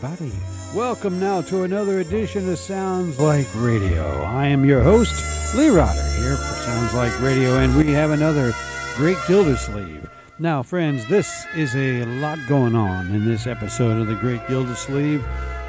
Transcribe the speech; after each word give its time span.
Everybody. 0.00 0.32
Welcome 0.76 1.18
now 1.18 1.40
to 1.42 1.64
another 1.64 1.98
edition 1.98 2.48
of 2.48 2.58
Sounds 2.60 3.18
Like 3.18 3.48
Radio. 3.56 4.22
I 4.22 4.46
am 4.46 4.64
your 4.64 4.80
host, 4.80 5.56
Lee 5.56 5.70
Rotter, 5.70 6.00
here 6.20 6.36
for 6.36 6.54
Sounds 6.54 6.94
Like 6.94 7.20
Radio, 7.20 7.56
and 7.56 7.76
we 7.76 7.92
have 7.94 8.12
another 8.12 8.52
great 8.94 9.16
Gildersleeve. 9.26 10.08
Now, 10.38 10.62
friends, 10.62 11.04
this 11.08 11.44
is 11.56 11.74
a 11.74 12.04
lot 12.04 12.38
going 12.48 12.76
on 12.76 13.08
in 13.08 13.24
this 13.24 13.48
episode 13.48 14.00
of 14.00 14.06
The 14.06 14.14
Great 14.14 14.46
Gildersleeve. 14.46 15.26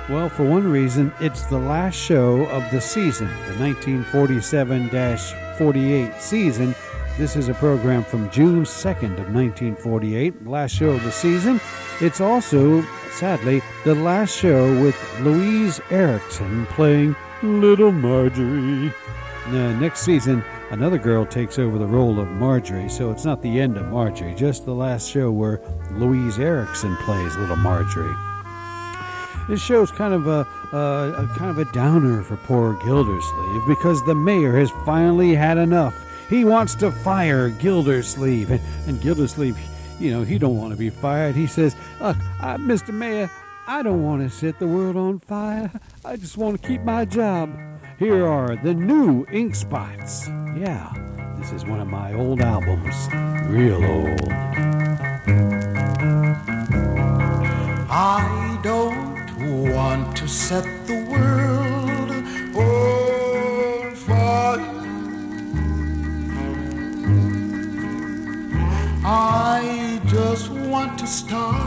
Well, 0.09 0.29
for 0.29 0.43
one 0.43 0.71
reason, 0.71 1.11
it's 1.19 1.47
the 1.47 1.57
last 1.57 1.95
show 1.95 2.45
of 2.49 2.69
the 2.69 2.81
season, 2.81 3.29
the 3.47 3.57
1947 3.57 5.17
48 5.57 6.21
season 6.21 6.75
this 7.19 7.35
is 7.35 7.49
a 7.49 7.53
program 7.55 8.01
from 8.01 8.29
June 8.29 8.63
2nd 8.63 9.19
of 9.19 9.33
1948, 9.35 10.47
last 10.47 10.73
show 10.73 10.91
of 10.91 11.03
the 11.03 11.11
season. 11.11 11.59
It's 11.99 12.21
also, 12.21 12.81
sadly, 13.11 13.61
the 13.83 13.93
last 13.93 14.33
show 14.33 14.81
with 14.81 14.95
Louise 15.19 15.81
Erickson 15.89 16.65
playing 16.67 17.17
Little 17.43 17.91
Marjorie. 17.91 18.93
Next 19.49 19.99
season, 19.99 20.45
another 20.71 20.97
girl 20.97 21.25
takes 21.25 21.59
over 21.59 21.77
the 21.77 21.85
role 21.85 22.21
of 22.21 22.29
Marjorie, 22.29 22.87
so 22.87 23.11
it's 23.11 23.25
not 23.25 23.41
the 23.41 23.59
end 23.59 23.75
of 23.75 23.87
Marjorie, 23.87 24.33
just 24.33 24.65
the 24.65 24.73
last 24.73 25.09
show 25.09 25.29
where 25.29 25.59
Louise 25.91 26.39
Erickson 26.39 26.95
plays 27.03 27.35
Little 27.35 27.57
Marjorie. 27.57 28.15
This 29.49 29.61
show's 29.61 29.91
kind 29.91 30.13
of 30.13 30.27
a, 30.27 30.47
a, 30.71 31.25
a 31.25 31.35
kind 31.37 31.51
of 31.51 31.57
a 31.57 31.69
downer 31.73 32.23
for 32.23 32.37
poor 32.37 32.79
Gildersleeve 32.85 33.67
because 33.67 34.01
the 34.05 34.15
mayor 34.15 34.57
has 34.57 34.71
finally 34.85 35.35
had 35.35 35.57
enough 35.57 36.05
he 36.29 36.45
wants 36.45 36.75
to 36.75 36.91
fire 36.91 37.49
Gildersleeve. 37.49 38.51
And, 38.51 38.61
and 38.87 39.01
Gildersleeve, 39.01 39.57
you 39.99 40.11
know, 40.11 40.23
he 40.23 40.37
don't 40.37 40.57
want 40.57 40.71
to 40.71 40.77
be 40.77 40.89
fired. 40.89 41.35
He 41.35 41.47
says, 41.47 41.75
uh, 41.99 42.13
Mr. 42.57 42.93
Mayor, 42.93 43.29
I 43.67 43.83
don't 43.83 44.03
want 44.03 44.21
to 44.21 44.35
set 44.35 44.59
the 44.59 44.67
world 44.67 44.95
on 44.95 45.19
fire. 45.19 45.71
I 46.03 46.15
just 46.15 46.37
want 46.37 46.61
to 46.61 46.67
keep 46.67 46.81
my 46.81 47.05
job. 47.05 47.49
Here 47.99 48.25
are 48.25 48.55
the 48.55 48.73
new 48.73 49.25
ink 49.31 49.55
spots. 49.55 50.27
Yeah, 50.57 50.93
this 51.37 51.51
is 51.51 51.65
one 51.65 51.79
of 51.79 51.87
my 51.87 52.13
old 52.13 52.41
albums. 52.41 52.95
Real 53.49 53.83
old. 53.83 54.31
I 57.91 58.59
don't 58.63 59.73
want 59.73 60.15
to 60.17 60.27
set 60.27 60.63
the 60.87 60.98
want 71.09 71.58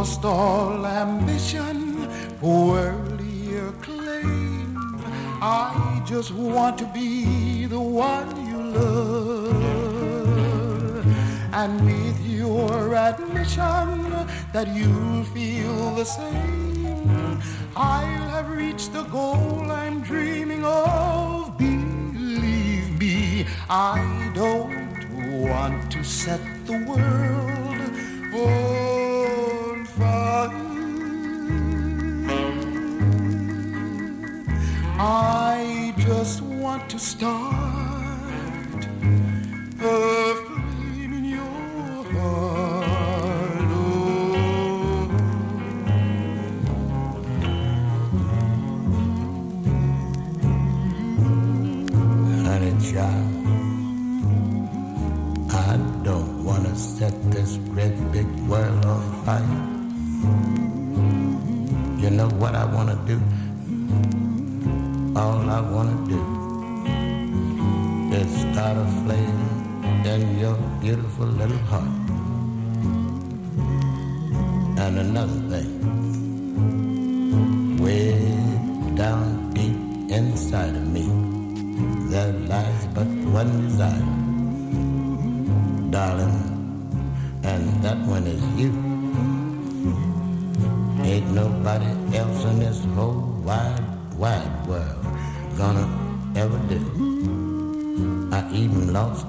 lost 0.00 0.24
all 0.24 0.86
ambition 0.86 2.08
for 2.40 2.72
worldly 2.72 3.58
acclaim. 3.68 4.74
I 5.42 6.02
just 6.06 6.32
want 6.32 6.78
to 6.78 6.86
be 6.86 7.66
the 7.66 7.78
one 7.78 8.30
you 8.48 8.60
love. 8.78 9.46
And 11.52 11.72
with 11.84 12.18
your 12.26 12.94
admission 12.94 13.86
that 14.54 14.68
you'll 14.74 15.24
feel 15.34 15.94
the 16.00 16.06
same, 16.06 17.42
I'll 17.76 18.28
have 18.34 18.48
reached 18.48 18.94
the 18.94 19.02
goal 19.02 19.70
I'm 19.70 20.00
dreaming 20.00 20.64
of. 20.64 21.58
Believe 21.58 22.98
me, 22.98 23.44
I 23.68 24.32
don't 24.34 25.04
want 25.46 25.92
to 25.92 26.02
set 26.02 26.40
the 26.64 26.78
world 26.88 27.39
to 36.90 36.98
start 36.98 37.69
a 68.76 68.86
flame 69.02 70.04
in 70.04 70.38
your 70.38 70.56
beautiful 70.80 71.26
little 71.26 71.58
heart. 71.70 71.99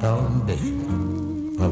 All 0.03 0.25
ambition 0.25 1.55
for 1.57 1.69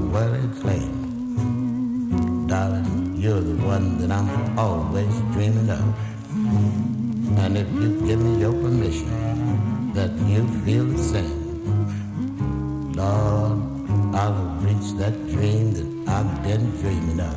claim. 0.62 2.46
Darling, 2.48 3.16
you're 3.18 3.42
the 3.42 3.56
one 3.66 3.98
that 3.98 4.12
I'm 4.12 4.60
always 4.60 5.14
dreaming 5.34 5.70
of. 5.70 5.96
And 7.40 7.58
if 7.58 7.68
you 7.74 8.00
give 8.06 8.20
me 8.20 8.40
your 8.42 8.54
permission, 8.54 9.94
that 9.94 10.12
you 10.28 10.48
feel 10.64 10.86
the 10.86 10.98
same, 10.98 12.94
Lord, 12.94 13.60
I 14.16 14.30
will 14.30 14.54
reach 14.68 14.94
that 14.98 15.16
dream 15.30 15.74
that 15.74 16.12
I've 16.12 16.44
been 16.44 16.70
dreaming 16.82 17.20
of. 17.20 17.36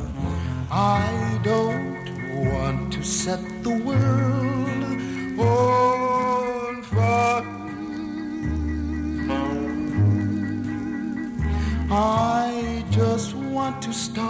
I 0.71 1.39
don't 1.43 2.05
want 2.51 2.93
to 2.93 3.03
set 3.03 3.41
the 3.63 3.75
world 3.87 5.39
on 5.39 5.92
to 13.83 13.91
start 13.91 14.23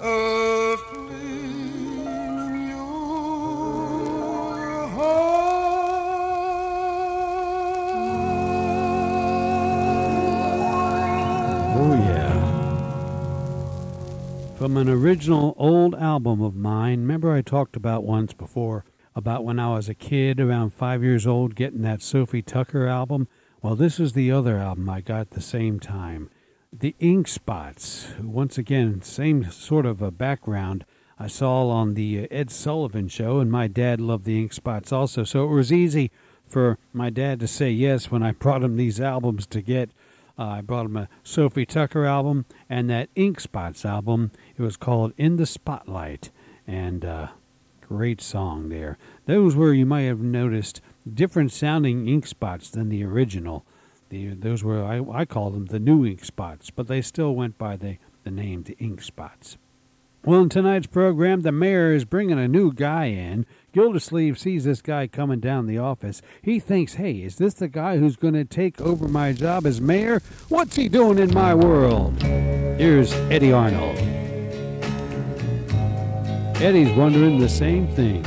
a 0.00 0.76
flame 0.76 2.08
in 2.38 2.68
your 2.70 4.08
heart. 4.88 5.94
Oh, 11.76 11.94
yeah. 11.94 12.34
From 14.56 14.76
an 14.76 14.88
original 14.88 15.54
old 15.56 15.94
album 15.94 16.42
of 16.42 16.56
mine, 16.56 17.02
remember 17.02 17.32
I 17.32 17.42
talked 17.42 17.76
about 17.76 18.02
once 18.02 18.32
before 18.32 18.84
about 19.14 19.44
when 19.44 19.60
I 19.60 19.68
was 19.68 19.88
a 19.88 19.94
kid, 19.94 20.40
around 20.40 20.74
five 20.74 21.04
years 21.04 21.28
old, 21.28 21.54
getting 21.54 21.82
that 21.82 22.02
Sophie 22.02 22.42
Tucker 22.42 22.88
album? 22.88 23.28
Well, 23.64 23.76
this 23.76 23.98
is 23.98 24.12
the 24.12 24.30
other 24.30 24.58
album 24.58 24.90
I 24.90 25.00
got 25.00 25.30
the 25.30 25.40
same 25.40 25.80
time. 25.80 26.28
The 26.70 26.94
Ink 27.00 27.26
Spots, 27.26 28.08
once 28.20 28.58
again, 28.58 29.00
same 29.00 29.50
sort 29.50 29.86
of 29.86 30.02
a 30.02 30.10
background 30.10 30.84
I 31.18 31.28
saw 31.28 31.70
on 31.70 31.94
the 31.94 32.30
Ed 32.30 32.50
Sullivan 32.50 33.08
show, 33.08 33.38
and 33.38 33.50
my 33.50 33.66
dad 33.66 34.02
loved 34.02 34.26
the 34.26 34.38
Ink 34.38 34.52
Spots 34.52 34.92
also, 34.92 35.24
so 35.24 35.44
it 35.44 35.54
was 35.54 35.72
easy 35.72 36.10
for 36.46 36.76
my 36.92 37.08
dad 37.08 37.40
to 37.40 37.48
say 37.48 37.70
yes 37.70 38.10
when 38.10 38.22
I 38.22 38.32
brought 38.38 38.62
him 38.62 38.76
these 38.76 39.00
albums 39.00 39.46
to 39.46 39.62
get. 39.62 39.92
Uh, 40.38 40.42
I 40.42 40.60
brought 40.60 40.84
him 40.84 40.98
a 40.98 41.08
Sophie 41.22 41.64
Tucker 41.64 42.04
album 42.04 42.44
and 42.68 42.90
that 42.90 43.08
Ink 43.14 43.40
Spots 43.40 43.86
album. 43.86 44.30
It 44.58 44.62
was 44.62 44.76
called 44.76 45.14
In 45.16 45.36
the 45.36 45.46
Spotlight, 45.46 46.30
and 46.66 47.02
uh, 47.02 47.28
great 47.80 48.20
song 48.20 48.68
there. 48.68 48.98
Those 49.24 49.56
were 49.56 49.72
you 49.72 49.86
might 49.86 50.02
have 50.02 50.20
noticed 50.20 50.82
different 51.12 51.52
sounding 51.52 52.08
ink 52.08 52.26
spots 52.26 52.70
than 52.70 52.88
the 52.88 53.04
original. 53.04 53.64
The, 54.08 54.28
those 54.28 54.62
were 54.62 54.82
I, 54.82 55.00
I 55.12 55.24
call 55.24 55.50
them 55.50 55.66
the 55.66 55.78
new 55.78 56.04
ink 56.04 56.24
spots, 56.24 56.70
but 56.70 56.88
they 56.88 57.02
still 57.02 57.34
went 57.34 57.58
by 57.58 57.76
the, 57.76 57.98
the 58.22 58.30
name 58.30 58.62
the 58.62 58.76
ink 58.78 59.02
spots. 59.02 59.58
Well, 60.24 60.40
in 60.40 60.48
tonight's 60.48 60.86
program, 60.86 61.42
the 61.42 61.52
mayor 61.52 61.92
is 61.92 62.06
bringing 62.06 62.38
a 62.38 62.48
new 62.48 62.72
guy 62.72 63.06
in. 63.06 63.44
Gildersleeve 63.72 64.38
sees 64.38 64.64
this 64.64 64.80
guy 64.80 65.06
coming 65.06 65.38
down 65.38 65.66
the 65.66 65.76
office. 65.76 66.22
He 66.40 66.58
thinks, 66.58 66.94
hey, 66.94 67.16
is 67.16 67.36
this 67.36 67.52
the 67.52 67.68
guy 67.68 67.98
who's 67.98 68.16
going 68.16 68.32
to 68.32 68.46
take 68.46 68.80
over 68.80 69.06
my 69.06 69.34
job 69.34 69.66
as 69.66 69.82
mayor? 69.82 70.22
What's 70.48 70.76
he 70.76 70.88
doing 70.88 71.18
in 71.18 71.34
my 71.34 71.54
world? 71.54 72.22
Here's 72.22 73.12
Eddy 73.12 73.52
Arnold. 73.52 73.98
Eddy's 76.56 76.96
wondering 76.96 77.38
the 77.38 77.48
same 77.48 77.86
thing. 77.88 78.24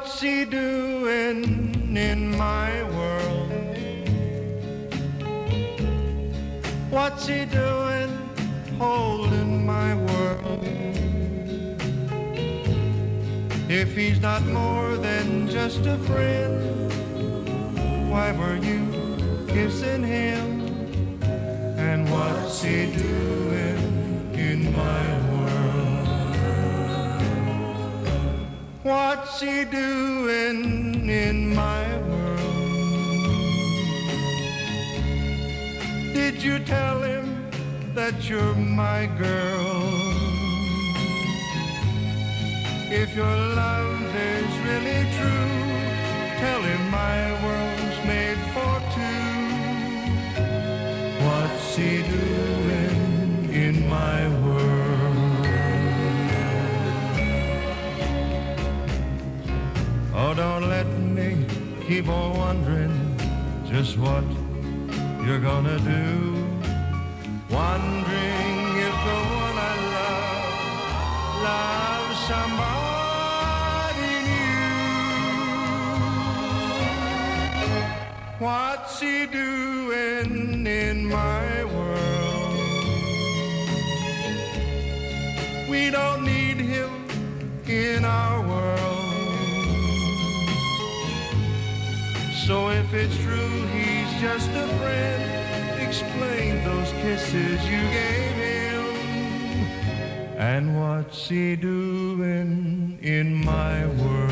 What's 0.00 0.20
he 0.20 0.44
doing 0.44 1.96
in 1.96 2.30
my 2.36 2.84
world? 2.84 3.50
What's 6.88 7.26
he 7.26 7.44
doing 7.44 8.08
holding 8.78 9.66
my 9.66 9.96
world? 9.96 10.64
If 13.68 13.96
he's 13.96 14.20
not 14.20 14.46
more 14.46 14.96
than 14.96 15.48
just 15.48 15.84
a 15.84 15.98
friend, 15.98 16.92
why 18.08 18.30
were 18.30 18.56
you 18.56 18.86
kissing 19.48 20.04
him? 20.04 21.20
And 21.76 22.08
what's 22.08 22.62
he 22.62 22.86
doing 22.92 24.30
in 24.34 24.72
my 24.72 25.18
world? 25.18 25.27
What's 28.88 29.42
he 29.42 29.64
doing 29.66 31.10
in 31.10 31.54
my 31.54 31.84
world? 32.08 32.48
Did 36.14 36.42
you 36.42 36.58
tell 36.60 37.02
him 37.02 37.50
that 37.94 38.26
you're 38.26 38.54
my 38.54 39.04
girl? 39.18 39.92
If 42.90 43.14
your 43.14 43.36
love 43.62 44.16
is 44.16 44.50
really 44.68 45.02
true, 45.18 45.52
tell 46.40 46.62
him 46.62 46.82
my 46.90 47.20
world's 47.44 48.00
made 48.06 48.40
for 48.54 48.74
two. 48.96 49.28
What's 51.26 51.76
he 51.76 51.92
doing 52.16 53.52
in 53.52 53.86
my 53.86 54.28
world? 54.28 54.47
Oh, 60.20 60.34
don't 60.34 60.68
let 60.68 60.88
me 60.88 61.46
keep 61.86 62.08
on 62.08 62.36
wondering 62.36 63.16
just 63.70 63.96
what 63.98 64.24
you're 65.24 65.38
gonna 65.38 65.78
do. 65.78 66.34
Wondering 67.48 68.56
if 68.86 68.96
the 69.06 69.18
one 69.46 69.58
I 69.70 69.74
love 69.96 70.54
loves 71.46 72.18
somebody 72.32 74.14
new. 74.26 74.58
What's 78.44 78.98
he 78.98 79.26
doing 79.26 80.66
in 80.66 81.06
my 81.06 81.62
world? 81.62 82.58
We 85.70 85.90
don't 85.90 86.24
need 86.24 86.56
him 86.56 86.90
in 87.68 88.04
our 88.04 88.37
So 92.48 92.70
if 92.70 92.94
it's 92.94 93.14
true 93.18 93.66
he's 93.66 94.20
just 94.22 94.48
a 94.52 94.66
friend, 94.78 95.82
explain 95.86 96.64
those 96.64 96.90
kisses 96.92 97.62
you 97.68 97.82
gave 97.90 98.36
him. 98.40 98.84
And 100.38 100.80
what's 100.80 101.28
he 101.28 101.56
doing 101.56 102.98
in 103.02 103.34
my 103.44 103.84
world? 103.84 104.30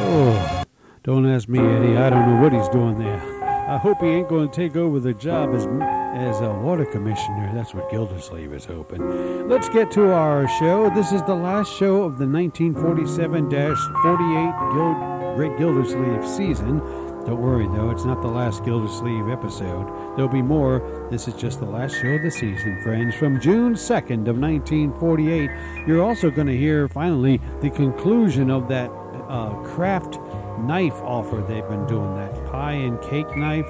Oh, 0.00 0.64
don't 1.02 1.26
ask 1.26 1.46
me, 1.46 1.58
Eddy. 1.58 1.98
I 1.98 2.08
don't 2.08 2.26
know 2.26 2.40
what 2.42 2.54
he's 2.54 2.70
doing 2.70 2.98
there. 2.98 3.20
I 3.68 3.76
hope 3.76 4.00
he 4.00 4.06
ain't 4.06 4.30
going 4.30 4.48
to 4.48 4.56
take 4.56 4.76
over 4.76 4.98
the 4.98 5.12
job 5.12 5.54
as 5.54 5.66
as 6.14 6.40
a 6.40 6.50
water 6.52 6.84
commissioner. 6.84 7.50
That's 7.54 7.74
what 7.74 7.90
Gildersleeve 7.90 8.52
is 8.52 8.64
hoping. 8.64 9.48
Let's 9.48 9.68
get 9.68 9.90
to 9.92 10.12
our 10.12 10.48
show. 10.58 10.90
This 10.90 11.12
is 11.12 11.22
the 11.22 11.34
last 11.34 11.72
show 11.76 12.02
of 12.02 12.18
the 12.18 12.24
1947-48 12.24 14.72
Gil- 14.72 15.34
Great 15.36 15.56
Gildersleeve 15.58 16.26
season. 16.26 16.78
Don't 17.26 17.40
worry 17.42 17.66
though, 17.66 17.90
it's 17.90 18.06
not 18.06 18.22
the 18.22 18.28
last 18.28 18.64
Gildersleeve 18.64 19.28
episode. 19.28 19.86
There'll 20.16 20.30
be 20.32 20.40
more. 20.42 20.80
This 21.10 21.28
is 21.28 21.34
just 21.34 21.60
the 21.60 21.66
last 21.66 21.94
show 22.00 22.08
of 22.08 22.22
the 22.22 22.30
season, 22.30 22.80
friends. 22.82 23.14
From 23.14 23.38
June 23.38 23.74
2nd 23.74 24.26
of 24.28 24.38
1948, 24.38 25.50
you're 25.86 26.02
also 26.02 26.30
going 26.30 26.46
to 26.46 26.56
hear 26.56 26.88
finally 26.88 27.38
the 27.60 27.68
conclusion 27.70 28.50
of 28.50 28.66
that 28.68 28.90
uh, 29.28 29.50
Kraft 29.62 30.18
knife 30.60 30.94
offer 31.02 31.44
they've 31.46 31.68
been 31.68 31.86
doing, 31.86 32.16
that 32.16 32.34
pie 32.50 32.72
and 32.72 32.98
cake 33.02 33.36
knife. 33.36 33.68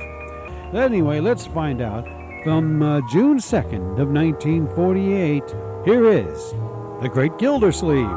Anyway, 0.72 1.18
let's 1.20 1.44
find 1.46 1.82
out. 1.82 2.06
From 2.48 2.80
uh, 2.80 3.02
June 3.10 3.36
2nd 3.36 4.00
of 4.00 4.08
1948, 4.08 5.42
here 5.84 6.08
is 6.08 6.50
The 7.02 7.10
Great 7.12 7.36
Gildersleeve. 7.36 8.08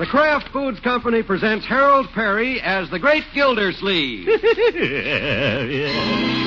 The 0.00 0.06
Kraft 0.10 0.48
Foods 0.52 0.80
Company 0.80 1.22
presents 1.22 1.64
Harold 1.64 2.08
Peary 2.12 2.60
as 2.60 2.90
the 2.90 2.98
Great 2.98 3.22
Gildersleeve. 3.32 4.26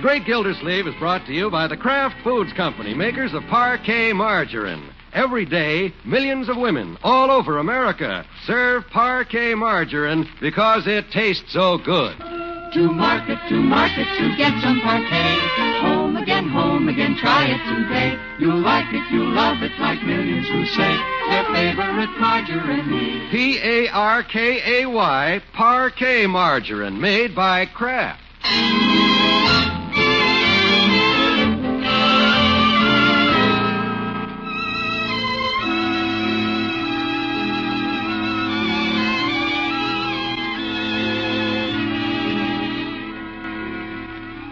The 0.00 0.06
Great 0.06 0.24
Gildersleeve 0.24 0.86
is 0.86 0.94
brought 0.94 1.26
to 1.26 1.34
you 1.34 1.50
by 1.50 1.66
the 1.66 1.76
Kraft 1.76 2.14
Foods 2.24 2.54
Company, 2.54 2.94
makers 2.94 3.34
of 3.34 3.42
Parkay 3.42 4.16
Margarine. 4.16 4.88
Every 5.12 5.44
day, 5.44 5.92
millions 6.06 6.48
of 6.48 6.56
women 6.56 6.96
all 7.02 7.30
over 7.30 7.58
America 7.58 8.24
serve 8.46 8.84
Parkay 8.86 9.54
Margarine 9.58 10.26
because 10.40 10.86
it 10.86 11.10
tastes 11.10 11.52
so 11.52 11.76
good. 11.76 12.16
To 12.16 12.88
market, 12.90 13.38
to 13.50 13.56
market, 13.56 14.06
to 14.16 14.34
get 14.38 14.58
some 14.62 14.80
Parkay. 14.80 15.82
Home 15.82 16.16
again, 16.16 16.48
home 16.48 16.88
again, 16.88 17.14
try 17.20 17.44
it 17.44 17.60
today. 17.68 18.18
You'll 18.38 18.62
like 18.62 18.90
it, 18.94 19.04
you'll 19.12 19.34
love 19.34 19.62
it, 19.62 19.72
like 19.78 20.02
millions 20.02 20.48
who 20.48 20.64
say 20.64 20.96
their 21.28 21.44
favorite 21.52 22.18
margarine 22.18 22.90
is. 22.90 23.30
P 23.30 23.58
A 23.62 23.88
R 23.88 24.22
K 24.22 24.80
A 24.80 24.88
Y, 24.88 25.42
Parkay 25.54 26.26
Margarine, 26.26 26.98
made 26.98 27.36
by 27.36 27.66
Kraft. 27.66 28.22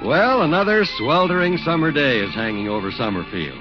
Well, 0.08 0.40
another 0.40 0.86
sweltering 0.96 1.58
summer 1.58 1.92
day 1.92 2.20
is 2.20 2.34
hanging 2.34 2.66
over 2.66 2.90
Summerfield. 2.90 3.60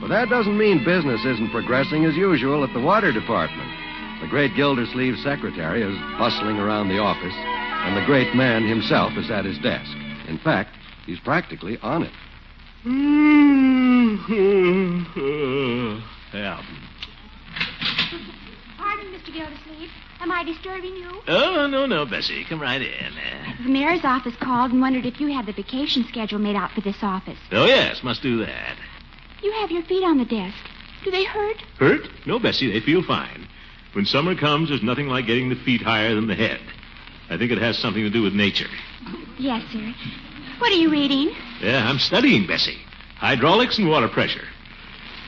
But 0.00 0.08
that 0.08 0.30
doesn't 0.30 0.56
mean 0.56 0.86
business 0.86 1.22
isn't 1.22 1.50
progressing 1.50 2.06
as 2.06 2.16
usual 2.16 2.64
at 2.64 2.72
the 2.72 2.80
water 2.80 3.12
department. 3.12 3.68
The 4.22 4.26
great 4.26 4.56
Gildersleeve 4.56 5.18
secretary 5.18 5.82
is 5.82 5.94
bustling 6.18 6.56
around 6.56 6.88
the 6.88 6.98
office, 6.98 7.34
and 7.36 7.94
the 7.94 8.06
great 8.06 8.34
man 8.34 8.66
himself 8.66 9.12
is 9.18 9.30
at 9.30 9.44
his 9.44 9.58
desk. 9.58 9.92
In 10.28 10.38
fact, 10.42 10.70
he's 11.04 11.20
practically 11.20 11.76
on 11.82 12.04
it. 12.04 12.12
Pardon, 18.78 19.12
Mr. 19.12 19.30
Gildersleeve. 19.30 19.90
Am 20.22 20.31
I 20.42 20.44
disturbing 20.44 20.96
you? 20.96 21.22
Oh, 21.28 21.68
no, 21.68 21.86
no, 21.86 22.04
Bessie. 22.04 22.44
Come 22.48 22.60
right 22.60 22.82
in. 22.82 23.12
Uh, 23.16 23.62
The 23.62 23.68
mayor's 23.68 24.04
office 24.04 24.34
called 24.40 24.72
and 24.72 24.80
wondered 24.80 25.06
if 25.06 25.20
you 25.20 25.28
had 25.32 25.46
the 25.46 25.52
vacation 25.52 26.04
schedule 26.08 26.40
made 26.40 26.56
out 26.56 26.72
for 26.72 26.80
this 26.80 26.96
office. 27.00 27.38
oh, 27.52 27.64
yes, 27.64 28.02
must 28.02 28.22
do 28.22 28.44
that. 28.44 28.76
You 29.40 29.52
have 29.52 29.70
your 29.70 29.84
feet 29.84 30.02
on 30.02 30.18
the 30.18 30.24
desk. 30.24 30.56
Do 31.04 31.12
they 31.12 31.22
hurt? 31.22 31.58
Hurt? 31.78 32.08
No, 32.26 32.40
Bessie, 32.40 32.72
they 32.72 32.80
feel 32.80 33.04
fine. 33.04 33.46
When 33.92 34.04
summer 34.04 34.34
comes, 34.34 34.70
there's 34.70 34.82
nothing 34.82 35.06
like 35.06 35.26
getting 35.26 35.48
the 35.48 35.54
feet 35.54 35.80
higher 35.80 36.12
than 36.16 36.26
the 36.26 36.34
head. 36.34 36.58
I 37.30 37.38
think 37.38 37.52
it 37.52 37.58
has 37.58 37.78
something 37.78 38.02
to 38.02 38.10
do 38.10 38.22
with 38.22 38.32
nature. 38.34 38.66
Yes, 39.38 39.62
sir. 39.72 39.94
What 40.58 40.72
are 40.72 40.76
you 40.76 40.90
reading? 40.90 41.30
Yeah, 41.60 41.88
I'm 41.88 42.00
studying, 42.00 42.48
Bessie. 42.48 42.78
Hydraulics 43.18 43.78
and 43.78 43.88
water 43.88 44.08
pressure. 44.08 44.48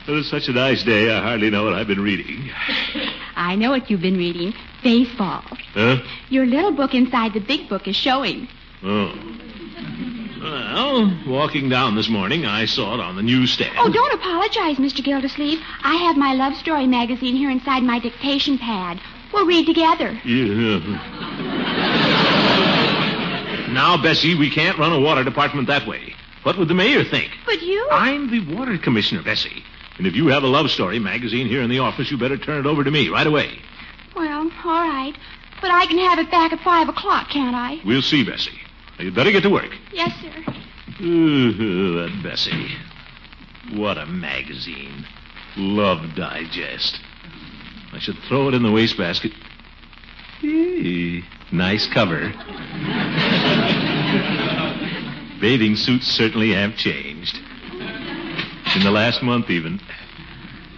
Well, 0.09 0.19
it's 0.19 0.29
such 0.31 0.49
a 0.49 0.53
nice 0.53 0.83
day, 0.83 1.09
I 1.15 1.23
hardly 1.23 1.51
know 1.51 1.63
what 1.65 1.75
I've 1.75 1.87
been 1.87 2.03
reading. 2.03 2.51
I 3.37 3.57
know 3.57 3.71
what 3.71 3.91
you've 3.91 4.03
been 4.03 4.17
reading. 4.17 4.55
Baseball. 4.83 5.43
Huh? 5.73 5.99
Your 6.29 6.47
little 6.47 6.73
book 6.73 6.95
inside 6.95 7.33
the 7.33 7.41
big 7.41 7.69
book 7.69 7.89
is 7.89 7.97
showing. 7.97 8.49
Oh. 8.83 9.35
Well, 10.43 11.19
walking 11.27 11.71
down 11.71 11.95
this 11.95 12.09
morning, 12.09 12.45
I 12.45 12.67
saw 12.67 12.95
it 12.95 13.01
on 13.01 13.17
the 13.17 13.23
newsstand. 13.23 13.75
Oh, 13.79 13.91
don't 13.91 14.13
apologize, 14.13 14.77
Mr. 14.77 15.03
Gildersleeve. 15.03 15.59
I 15.83 15.95
have 15.95 16.17
my 16.17 16.35
love 16.35 16.55
story 16.57 16.87
magazine 16.87 17.35
here 17.35 17.51
inside 17.51 17.83
my 17.83 17.99
dictation 17.99 18.59
pad. 18.59 19.01
We'll 19.33 19.47
read 19.47 19.67
together. 19.67 20.13
Yeah. 20.25 20.79
now, 23.73 24.01
Bessie, 24.03 24.35
we 24.35 24.51
can't 24.51 24.79
run 24.79 24.93
a 24.93 25.01
water 25.01 25.25
department 25.25 25.67
that 25.69 25.87
way. 25.87 26.15
What 26.43 26.59
would 26.59 26.69
the 26.69 26.75
mayor 26.75 27.05
think? 27.05 27.33
But 27.47 27.63
you. 27.63 27.89
I'm 27.91 28.31
the 28.31 28.55
water 28.55 28.77
commissioner, 28.77 29.23
Bessie. 29.23 29.65
And 29.97 30.07
if 30.07 30.15
you 30.15 30.27
have 30.29 30.43
a 30.43 30.49
love 30.49 30.71
story 30.71 30.99
magazine 30.99 31.47
here 31.47 31.63
in 31.63 31.71
the 31.71 31.79
office, 31.79 32.11
you 32.11 32.19
better 32.19 32.37
turn 32.37 32.59
it 32.59 32.67
over 32.69 32.83
to 32.83 32.91
me 32.91 33.09
right 33.09 33.27
away. 33.27 33.59
Well, 34.17 34.51
all 34.65 34.89
right. 34.89 35.15
But 35.61 35.71
I 35.71 35.87
can 35.87 35.99
have 35.99 36.19
it 36.19 36.31
back 36.31 36.53
at 36.53 36.61
five 36.61 36.89
o'clock, 36.89 37.31
can't 37.31 37.55
I? 37.55 37.81
We'll 37.85 38.03
see, 38.03 38.25
Bessie. 38.25 38.59
Now, 38.99 39.05
you'd 39.05 39.15
better 39.15 39.31
get 39.31 39.43
to 39.45 39.51
work. 39.51 39.71
Yes, 39.93 40.13
sir. 40.21 40.53
Ooh, 41.01 41.93
that 41.95 42.21
Bessie. 42.23 42.69
What 43.73 43.99
a 43.99 44.07
magazine. 44.07 45.07
Love 45.57 46.15
Digest. 46.15 47.01
I 47.93 47.99
should 47.99 48.17
throw 48.29 48.49
it 48.49 48.55
in 48.55 48.63
the 48.63 48.73
wastebasket. 48.73 49.33
Hey, 50.41 51.23
nice 51.53 51.87
cover. 51.93 52.21
Bathing 55.41 55.77
suits 55.77 56.07
certainly 56.09 56.53
have 56.53 56.77
changed. 56.77 57.39
In 58.75 58.83
the 58.83 58.91
last 58.91 59.23
month, 59.23 59.51
even. 59.51 59.81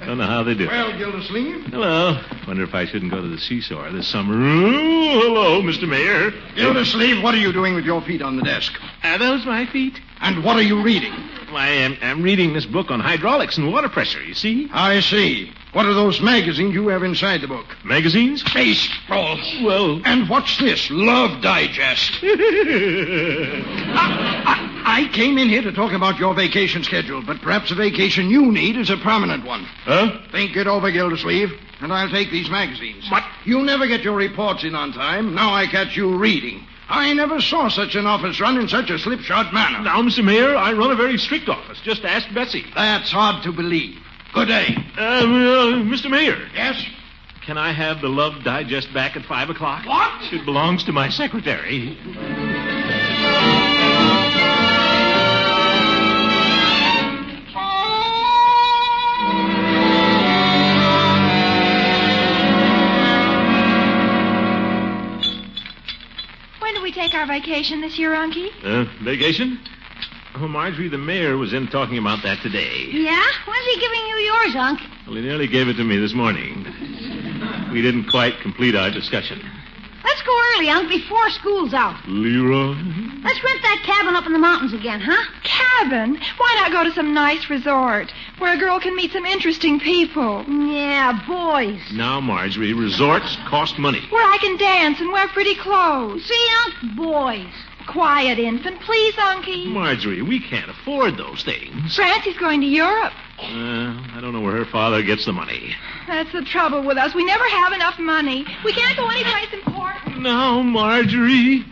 I 0.00 0.05
don't 0.05 0.19
know 0.19 0.26
how 0.26 0.43
they 0.43 0.55
do. 0.55 0.65
it. 0.65 0.69
Well, 0.69 0.97
Gildersleeve? 0.99 1.65
Hello. 1.67 2.21
Wonder 2.47 2.62
if 2.65 2.75
I 2.75 2.85
shouldn't 2.85 3.11
go 3.11 3.23
to 3.23 3.29
the 3.29 3.38
seashore 3.38 3.91
this 3.91 4.07
summer. 4.07 4.35
Ooh, 4.35 5.21
hello, 5.21 5.62
Mr. 5.62 5.88
Mayor. 5.88 6.31
Gildersleeve, 6.55 7.23
what 7.23 7.35
are 7.35 7.38
you 7.38 7.53
doing 7.53 7.75
with 7.75 7.85
your 7.87 8.03
feet 8.03 8.21
on 8.21 8.37
the 8.37 8.43
desk? 8.43 8.75
Are 9.03 9.19
those 9.19 9.47
my 9.47 9.65
feet? 9.67 9.99
And 10.21 10.45
what 10.45 10.57
are 10.57 10.62
you 10.62 10.83
reading? 10.83 11.15
Why, 11.50 11.69
I'm, 11.85 11.97
I'm 12.03 12.23
reading 12.23 12.53
this 12.53 12.67
book 12.67 12.91
on 12.91 13.00
hydraulics 13.00 13.57
and 13.57 13.73
water 13.73 13.88
pressure, 13.88 14.23
you 14.23 14.35
see? 14.35 14.69
I 14.73 15.00
see. 15.00 15.53
What 15.73 15.87
are 15.87 15.95
those 15.95 16.21
magazines 16.21 16.75
you 16.75 16.88
have 16.88 17.03
inside 17.03 17.41
the 17.43 17.47
book? 17.49 17.67
Magazines? 17.85 18.43
Baseball. 18.55 19.38
Well, 19.62 20.00
And 20.05 20.29
what's 20.29 20.57
this? 20.59 20.88
Love 20.91 21.41
Digest. 21.43 22.19
I, 23.95 24.83
I 24.85 25.09
came 25.12 25.38
in 25.38 25.49
here 25.49 25.62
to 25.62 25.73
talk 25.73 25.93
about 25.93 26.19
your 26.19 26.35
vacation 26.35 26.83
schedule, 26.83 27.23
but 27.23 27.41
perhaps 27.43 27.69
the 27.71 27.75
vacation 27.75 28.29
you 28.31 28.50
need 28.53 28.76
is 28.76 28.91
a 28.91 28.97
permanent 28.97 29.45
one. 29.45 29.65
huh? 29.85 30.19
Think 30.33 30.57
it 30.57 30.67
over, 30.67 30.91
Gildersleeve, 30.91 31.53
and 31.81 31.93
I'll 31.93 32.11
take 32.11 32.31
these 32.31 32.49
magazines. 32.50 33.09
What? 33.11 33.25
You 33.45 33.62
never 33.62 33.87
get 33.87 34.03
your 34.03 34.17
reports 34.17 34.65
in 34.65 34.75
on 34.75 34.93
time. 34.93 35.35
Now 35.35 35.55
I 35.55 35.67
catch 35.67 35.97
you 35.97 36.17
reading. 36.17 36.67
I 36.88 37.12
never 37.14 37.40
saw 37.40 37.69
such 37.69 37.95
an 37.97 38.07
office 38.07 38.40
run 38.40 38.59
in 38.61 38.69
such 38.69 38.90
a 38.90 38.99
slipshod 38.99 39.52
manner. 39.52 39.83
Now, 39.83 40.00
Mr. 40.02 40.23
Mayor, 40.25 40.57
I 40.57 40.73
run 40.73 40.90
a 40.93 40.95
very 40.97 41.19
strict 41.19 41.49
office. 41.49 41.81
Just 41.83 42.05
ask 42.05 42.33
Bessie. 42.33 42.64
That's 42.75 43.11
hard 43.11 43.43
to 43.45 43.52
believe. 43.52 43.99
Good 44.33 44.49
day. 44.49 44.76
Uh, 44.97 45.00
uh, 45.00 45.25
Mr. 45.83 46.11
Mayor, 46.11 46.49
Yes? 46.55 46.81
can 47.45 47.57
I 47.59 47.73
have 47.73 48.00
the 48.00 48.09
Love 48.09 48.43
Digest 48.45 48.93
back 48.93 49.16
at 49.16 49.25
5 49.25 49.50
o'clock? 49.50 49.87
What? 49.87 50.33
It 50.33 50.45
belongs 50.45 50.85
to 50.85 50.93
my 50.93 51.09
secretary. 51.09 51.97
Take 67.07 67.15
our 67.15 67.27
vacation 67.27 67.81
this 67.81 67.99
year, 67.99 68.11
Unky? 68.13 68.49
Uh, 68.65 68.85
vacation? 69.05 69.61
Oh, 70.35 70.49
Marjorie, 70.49 70.89
the 70.89 70.99
mayor 70.99 71.37
was 71.37 71.53
in 71.53 71.69
talking 71.69 71.99
about 71.99 72.23
that 72.25 72.43
today. 72.43 72.89
Yeah? 72.91 73.25
When's 73.47 73.67
he 73.67 73.81
giving 73.81 74.07
you 74.09 74.17
yours, 74.17 74.57
Unc? 74.57 74.81
Well, 75.07 75.15
he 75.15 75.23
nearly 75.23 75.47
gave 75.47 75.69
it 75.69 75.75
to 75.75 75.85
me 75.85 75.99
this 75.99 76.15
morning. 76.15 76.65
We 77.73 77.81
didn't 77.81 78.11
quite 78.11 78.41
complete 78.43 78.75
our 78.75 78.91
discussion. 78.91 79.41
Let's 80.07 80.23
go 80.23 80.33
early, 80.55 80.71
Unc, 80.71 80.89
before 80.89 81.29
school's 81.31 81.75
out. 81.75 81.97
Leroy? 82.07 82.75
Let's 83.25 83.43
rent 83.43 83.63
that 83.63 83.83
cabin 83.85 84.15
up 84.15 84.25
in 84.25 84.33
the 84.33 84.39
mountains 84.39 84.73
again, 84.73 85.01
huh? 85.01 85.25
Cabin? 85.43 86.17
Why 86.37 86.55
not 86.61 86.71
go 86.71 86.85
to 86.85 86.93
some 86.95 87.13
nice 87.13 87.51
resort 87.51 88.13
where 88.39 88.55
a 88.55 88.59
girl 88.59 88.79
can 88.79 88.95
meet 88.95 89.11
some 89.13 89.27
interesting 89.27 89.81
people? 89.81 90.45
Yeah, 90.49 91.21
boys. 91.27 91.81
Now, 91.93 92.21
Marjorie, 92.21 92.73
resorts 92.73 93.37
cost 93.49 93.79
money. 93.81 94.01
Where 94.11 94.25
I 94.25 94.39
can 94.39 94.57
dance 94.57 95.01
and 95.01 95.13
wear 95.13 95.27
pretty 95.29 95.57
clothes. 95.57 96.25
See, 96.25 96.49
Unc? 96.65 96.97
Boys. 96.97 97.53
Quiet, 97.87 98.38
infant. 98.38 98.81
Please, 98.81 99.14
Unky. 99.14 99.66
Marjorie, 99.66 100.23
we 100.23 100.40
can't 100.40 100.69
afford 100.71 101.16
those 101.16 101.43
things. 101.45 101.95
Francie's 101.95 102.37
going 102.37 102.61
to 102.61 102.66
Europe. 102.66 103.12
Uh, 103.38 103.45
I 104.14 104.19
don't 104.21 104.33
know 104.33 104.40
where 104.40 104.57
her 104.57 104.64
father 104.64 105.02
gets 105.02 105.25
the 105.26 105.33
money. 105.33 105.75
That's 106.09 106.33
the 106.33 106.43
trouble 106.43 106.83
with 106.85 106.97
us. 106.97 107.14
We 107.14 107.25
never 107.25 107.45
have 107.49 107.73
enough 107.73 107.99
money. 107.99 108.47
We 108.64 108.73
can't 108.73 108.97
go 108.97 109.09
anyplace 109.09 109.52
important. 109.52 110.21
No, 110.21 110.62
Marjorie. 110.62 111.64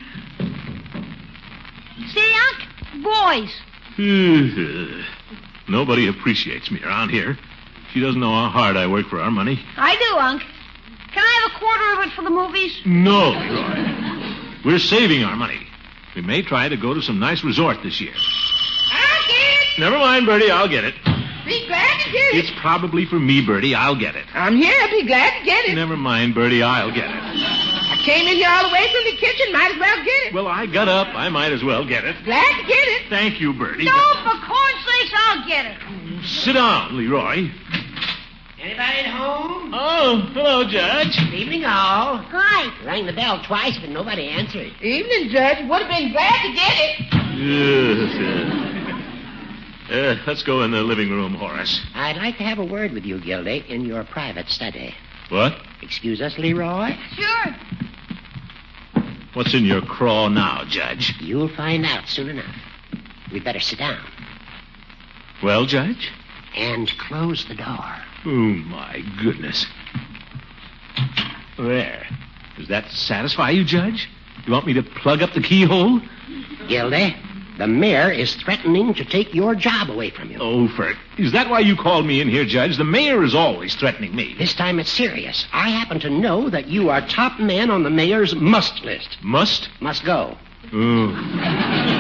See, 2.09 2.35
Unc? 2.49 3.03
Boys. 3.03 3.51
Nobody 5.69 6.09
appreciates 6.09 6.71
me 6.71 6.83
around 6.83 7.11
here. 7.11 7.39
She 7.93 8.01
doesn't 8.01 8.21
know 8.21 8.33
how 8.33 8.49
hard 8.49 8.77
I 8.77 8.87
work 8.87 9.07
for 9.07 9.21
our 9.21 9.31
money. 9.31 9.59
I 9.77 9.97
do, 9.97 10.19
Unc. 10.19 10.43
Can 11.13 11.23
I 11.25 11.41
have 11.43 11.53
a 11.53 11.59
quarter 11.59 11.93
of 11.93 12.07
it 12.07 12.13
for 12.15 12.23
the 12.23 12.31
movies? 12.31 12.77
No, 12.85 13.31
Leroy. 13.31 14.63
We're 14.65 14.79
saving 14.79 15.23
our 15.25 15.37
money. 15.37 15.67
We 16.15 16.23
may 16.23 16.43
try 16.43 16.69
to 16.69 16.77
go 16.77 16.95
to 16.95 17.03
some 17.03 17.19
nice 17.19 17.43
resort 17.43 17.83
this 17.83 18.01
year. 18.01 18.13
I'll 18.15 19.27
get 19.27 19.37
it. 19.37 19.79
Never 19.81 19.99
mind, 19.99 20.27
Birdie. 20.27 20.51
I'll 20.51 20.69
get 20.69 20.85
it. 20.85 20.95
Be 21.45 21.67
glad 21.67 22.05
to 22.05 22.11
get 22.13 22.23
it. 22.33 22.37
It's 22.37 22.53
probably 22.61 23.05
for 23.05 23.19
me, 23.19 23.45
Birdie. 23.45 23.75
I'll 23.75 23.97
get 23.99 24.15
it. 24.15 24.25
I'm 24.33 24.57
here. 24.57 24.75
I'll 24.81 24.91
be 24.91 25.05
glad 25.07 25.39
to 25.39 25.45
get 25.45 25.65
it. 25.67 25.75
Never 25.75 25.97
mind, 25.97 26.35
Birdie. 26.35 26.63
I'll 26.63 26.93
get 26.93 27.11
it. 27.11 27.17
I 27.21 28.01
came 28.05 28.27
in 28.29 28.37
here 28.37 28.49
all 28.49 28.69
the 28.69 28.73
way 28.73 28.87
from 28.93 29.05
the 29.05 29.17
kitchen. 29.17 29.53
Might 29.53 29.73
as 29.73 29.79
well 29.79 29.97
get 30.05 30.27
it. 30.27 30.35
Well, 30.35 30.47
I 30.47 30.67
got 30.67 30.89
up. 30.89 31.09
I 31.15 31.29
might 31.29 31.53
as 31.53 31.65
well 31.65 31.85
get 31.85 32.05
it. 32.05 32.17
Glad 32.25 32.61
to 32.61 32.67
get 32.67 32.89
it. 32.89 33.09
Thank 33.11 33.41
you, 33.41 33.53
Birdie. 33.53 33.85
No, 33.85 33.93
for 34.23 34.47
corn's 34.47 34.85
sakes, 34.87 35.13
I'll 35.27 35.47
get 35.49 35.67
it. 35.67 36.25
Sit 36.25 36.55
down, 36.55 36.97
Leroy. 36.97 37.51
Anybody 38.65 38.99
at 39.01 39.07
home? 39.15 39.73
Oh, 39.75 40.31
hello, 40.33 40.65
Judge. 40.65 41.15
Good 41.19 41.35
Evening, 41.35 41.67
all. 41.67 42.17
Hi. 42.17 42.85
Rang 42.87 43.05
the 43.05 43.13
bell 43.13 43.43
twice, 43.45 43.77
but 43.79 43.91
nobody 43.91 44.29
answered. 44.29 44.73
Evening, 44.81 45.29
Judge. 45.29 45.69
Would 45.69 45.83
have 45.83 45.91
been 45.91 46.13
glad 46.13 46.43
to 46.43 46.53
get 46.55 46.73
it. 46.79 47.01
Yes, 47.37 48.17
uh, 49.91 49.95
uh, 49.95 50.17
let's 50.27 50.43
go 50.43 50.63
in 50.63 50.71
the 50.71 50.83
living 50.83 51.11
room, 51.11 51.35
Horace. 51.35 51.85
I'd 51.95 52.17
like 52.17 52.39
to 52.39 52.43
have 52.45 52.59
a 52.59 52.65
word 52.65 52.93
with 52.93 53.05
you, 53.05 53.21
Gildy, 53.21 53.67
in 53.69 53.85
your 53.85 54.03
private 54.03 54.49
study. 54.49 54.95
What? 55.29 55.55
Excuse 55.83 56.23
us, 56.23 56.39
Leroy? 56.39 56.97
Sure. 57.17 57.57
What's 59.35 59.53
in 59.53 59.65
your 59.67 59.83
craw 59.83 60.29
now, 60.29 60.65
Judge? 60.67 61.13
You'll 61.21 61.55
find 61.55 61.85
out 61.85 62.09
soon 62.09 62.31
enough. 62.31 62.55
We'd 63.31 63.45
better 63.45 63.61
sit 63.61 63.79
down 63.81 63.99
Well, 65.43 65.67
Judge? 65.67 66.11
and 66.57 66.89
close 66.99 67.45
the 67.47 67.55
door. 67.57 67.95
Oh, 68.27 68.31
my 68.31 69.05
goodness. 69.23 69.67
There. 71.59 72.07
Does 72.57 72.69
that 72.69 72.91
satisfy 72.91 73.51
you, 73.51 73.65
Judge? 73.65 74.09
You 74.47 74.53
want 74.53 74.67
me 74.67 74.73
to 74.75 74.83
plug 74.83 75.23
up 75.23 75.33
the 75.35 75.41
keyhole? 75.41 76.01
Gildy, 76.69 77.17
the 77.59 77.67
mayor 77.67 78.11
is 78.11 78.35
threatening 78.37 78.95
to 78.95 79.05
take 79.05 79.35
your 79.35 79.55
job 79.55 79.91
away 79.91 80.11
from 80.11 80.31
you. 80.31 80.39
Oh, 80.41 80.69
for... 80.69 80.93
Is 81.19 81.33
that 81.33 81.51
why 81.51 81.61
you 81.61 81.77
called 81.77 82.07
me 82.07 82.21
in 82.21 82.29
here, 82.29 82.45
Judge? 82.45 82.77
The 82.77 82.85
mayor 82.85 83.23
is 83.23 83.35
always 83.35 83.75
threatening 83.75 84.15
me. 84.17 84.35
This 84.39 84.55
time 84.55 84.79
it's 84.81 84.91
serious. 84.91 85.47
I 85.53 85.69
happen 85.69 86.01
to 86.01 86.11
know 86.11 86.49
that 86.51 86.69
you 86.69 86.91
are 86.91 87.07
top 87.07 87.39
man 87.39 87.71
on 87.71 87.83
the 87.83 87.91
mayor's 87.91 88.35
must 88.35 88.83
list. 88.83 89.19
Must? 89.23 89.69
Must 89.81 90.05
go. 90.05 90.37
Oh. 90.73 91.94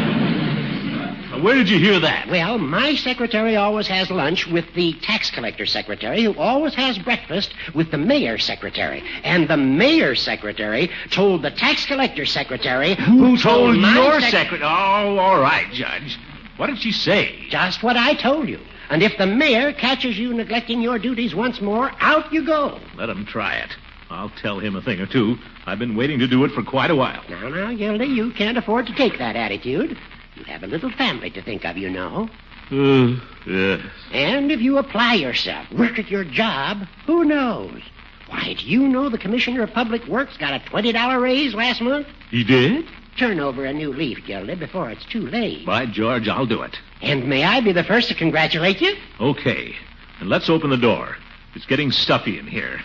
Where 1.45 1.57
did 1.57 1.69
you 1.69 1.79
hear 1.79 2.01
that? 2.01 2.31
Well, 2.31 2.57
my 2.57 2.95
secretary 2.95 3.55
always 3.55 3.87
has 3.89 4.11
lunch 4.11 4.47
with 4.47 4.65
the 4.73 4.95
tax 4.95 5.31
collector 5.31 5.67
secretary, 5.67 6.23
who 6.23 6.35
always 6.39 6.75
has 6.75 6.97
breakfast 6.97 7.53
with 7.75 7.91
the 7.91 7.99
mayor's 7.99 8.43
secretary. 8.43 9.05
And 9.23 9.47
the 9.47 9.59
mayor's 9.59 10.23
secretary 10.23 10.91
told 11.11 11.43
the 11.43 11.51
tax 11.51 11.85
collector 11.85 12.25
secretary, 12.25 12.95
Who 12.95 13.37
told 13.37 13.77
my 13.77 13.95
your 13.95 14.23
sec- 14.23 14.31
secretary? 14.31 14.63
Oh, 14.63 15.19
all 15.19 15.39
right, 15.39 15.71
Judge. 15.71 16.19
What 16.57 16.69
did 16.69 16.79
she 16.79 16.93
say? 16.93 17.37
Just 17.51 17.83
what 17.83 17.99
I 17.99 18.15
told 18.15 18.49
you. 18.49 18.61
And 18.89 19.03
if 19.03 19.19
the 19.19 19.27
mayor 19.27 19.75
catches 19.75 20.19
you 20.19 20.33
neglecting 20.33 20.81
your 20.81 20.99
duties 20.99 21.35
once 21.35 21.61
more, 21.61 21.93
out 22.01 22.33
you 22.33 22.47
go. 22.47 22.81
Let 22.97 23.11
him 23.11 23.27
try 23.27 23.57
it. 23.57 23.77
I'll 24.09 24.31
tell 24.31 24.61
him 24.61 24.77
a 24.77 24.81
thing 24.81 24.99
or 24.99 25.07
two. 25.07 25.37
I've 25.67 25.79
been 25.79 25.95
waiting 25.95 26.19
to 26.21 26.27
do 26.27 26.43
it 26.45 26.53
for 26.53 26.63
quite 26.63 26.91
a 26.91 26.97
while. 26.97 27.23
Now, 27.29 27.51
now, 27.51 27.75
Gildy, 27.75 28.07
you 28.07 28.33
can't 28.33 28.57
afford 28.57 28.87
to 28.87 28.95
take 28.95 29.19
that 29.19 29.37
attitude. 29.37 29.99
You 30.37 30.45
have 30.45 30.62
a 30.62 30.67
little 30.67 30.91
family 30.91 31.31
to 31.31 31.43
think 31.43 31.64
of, 31.64 31.76
you 31.76 31.91
know. 31.91 32.29
Uh, 32.71 33.21
yes. 33.47 33.81
And 34.12 34.50
if 34.50 34.61
you 34.61 34.79
apply 34.79 35.14
yourself, 35.14 35.71
work 35.73 35.99
at 35.99 36.11
your 36.11 36.25
job, 36.25 36.87
who 37.07 37.25
knows? 37.25 37.81
Why, 38.29 38.55
do 38.59 38.67
you 38.67 38.88
know 38.88 39.09
the 39.09 39.19
Commissioner 39.19 39.62
of 39.62 39.73
Public 39.73 40.07
Works 40.07 40.37
got 40.38 40.55
a 40.55 40.64
$20 40.71 41.21
raise 41.21 41.55
last 41.55 41.81
month? 41.83 42.09
He 42.31 42.43
did? 42.43 42.87
Turn 43.17 43.38
over 43.38 43.64
a 43.64 43.73
new 43.73 43.93
leaf, 43.93 44.19
Gildy, 44.26 44.57
before 44.59 44.91
it's 44.91 45.05
too 45.05 45.26
late. 45.26 45.64
By 45.64 45.87
George, 45.87 46.26
I'll 46.26 46.47
do 46.47 46.62
it. 46.62 46.76
And 47.00 47.29
may 47.29 47.45
I 47.45 47.61
be 47.61 47.73
the 47.73 47.85
first 47.85 48.09
to 48.09 48.14
congratulate 48.14 48.81
you? 48.81 48.97
Okay. 49.21 49.75
And 50.19 50.29
let's 50.29 50.49
open 50.49 50.71
the 50.71 50.76
door. 50.76 51.17
It's 51.55 51.67
getting 51.67 51.93
stuffy 51.93 52.38
in 52.38 52.47
here. 52.47 52.81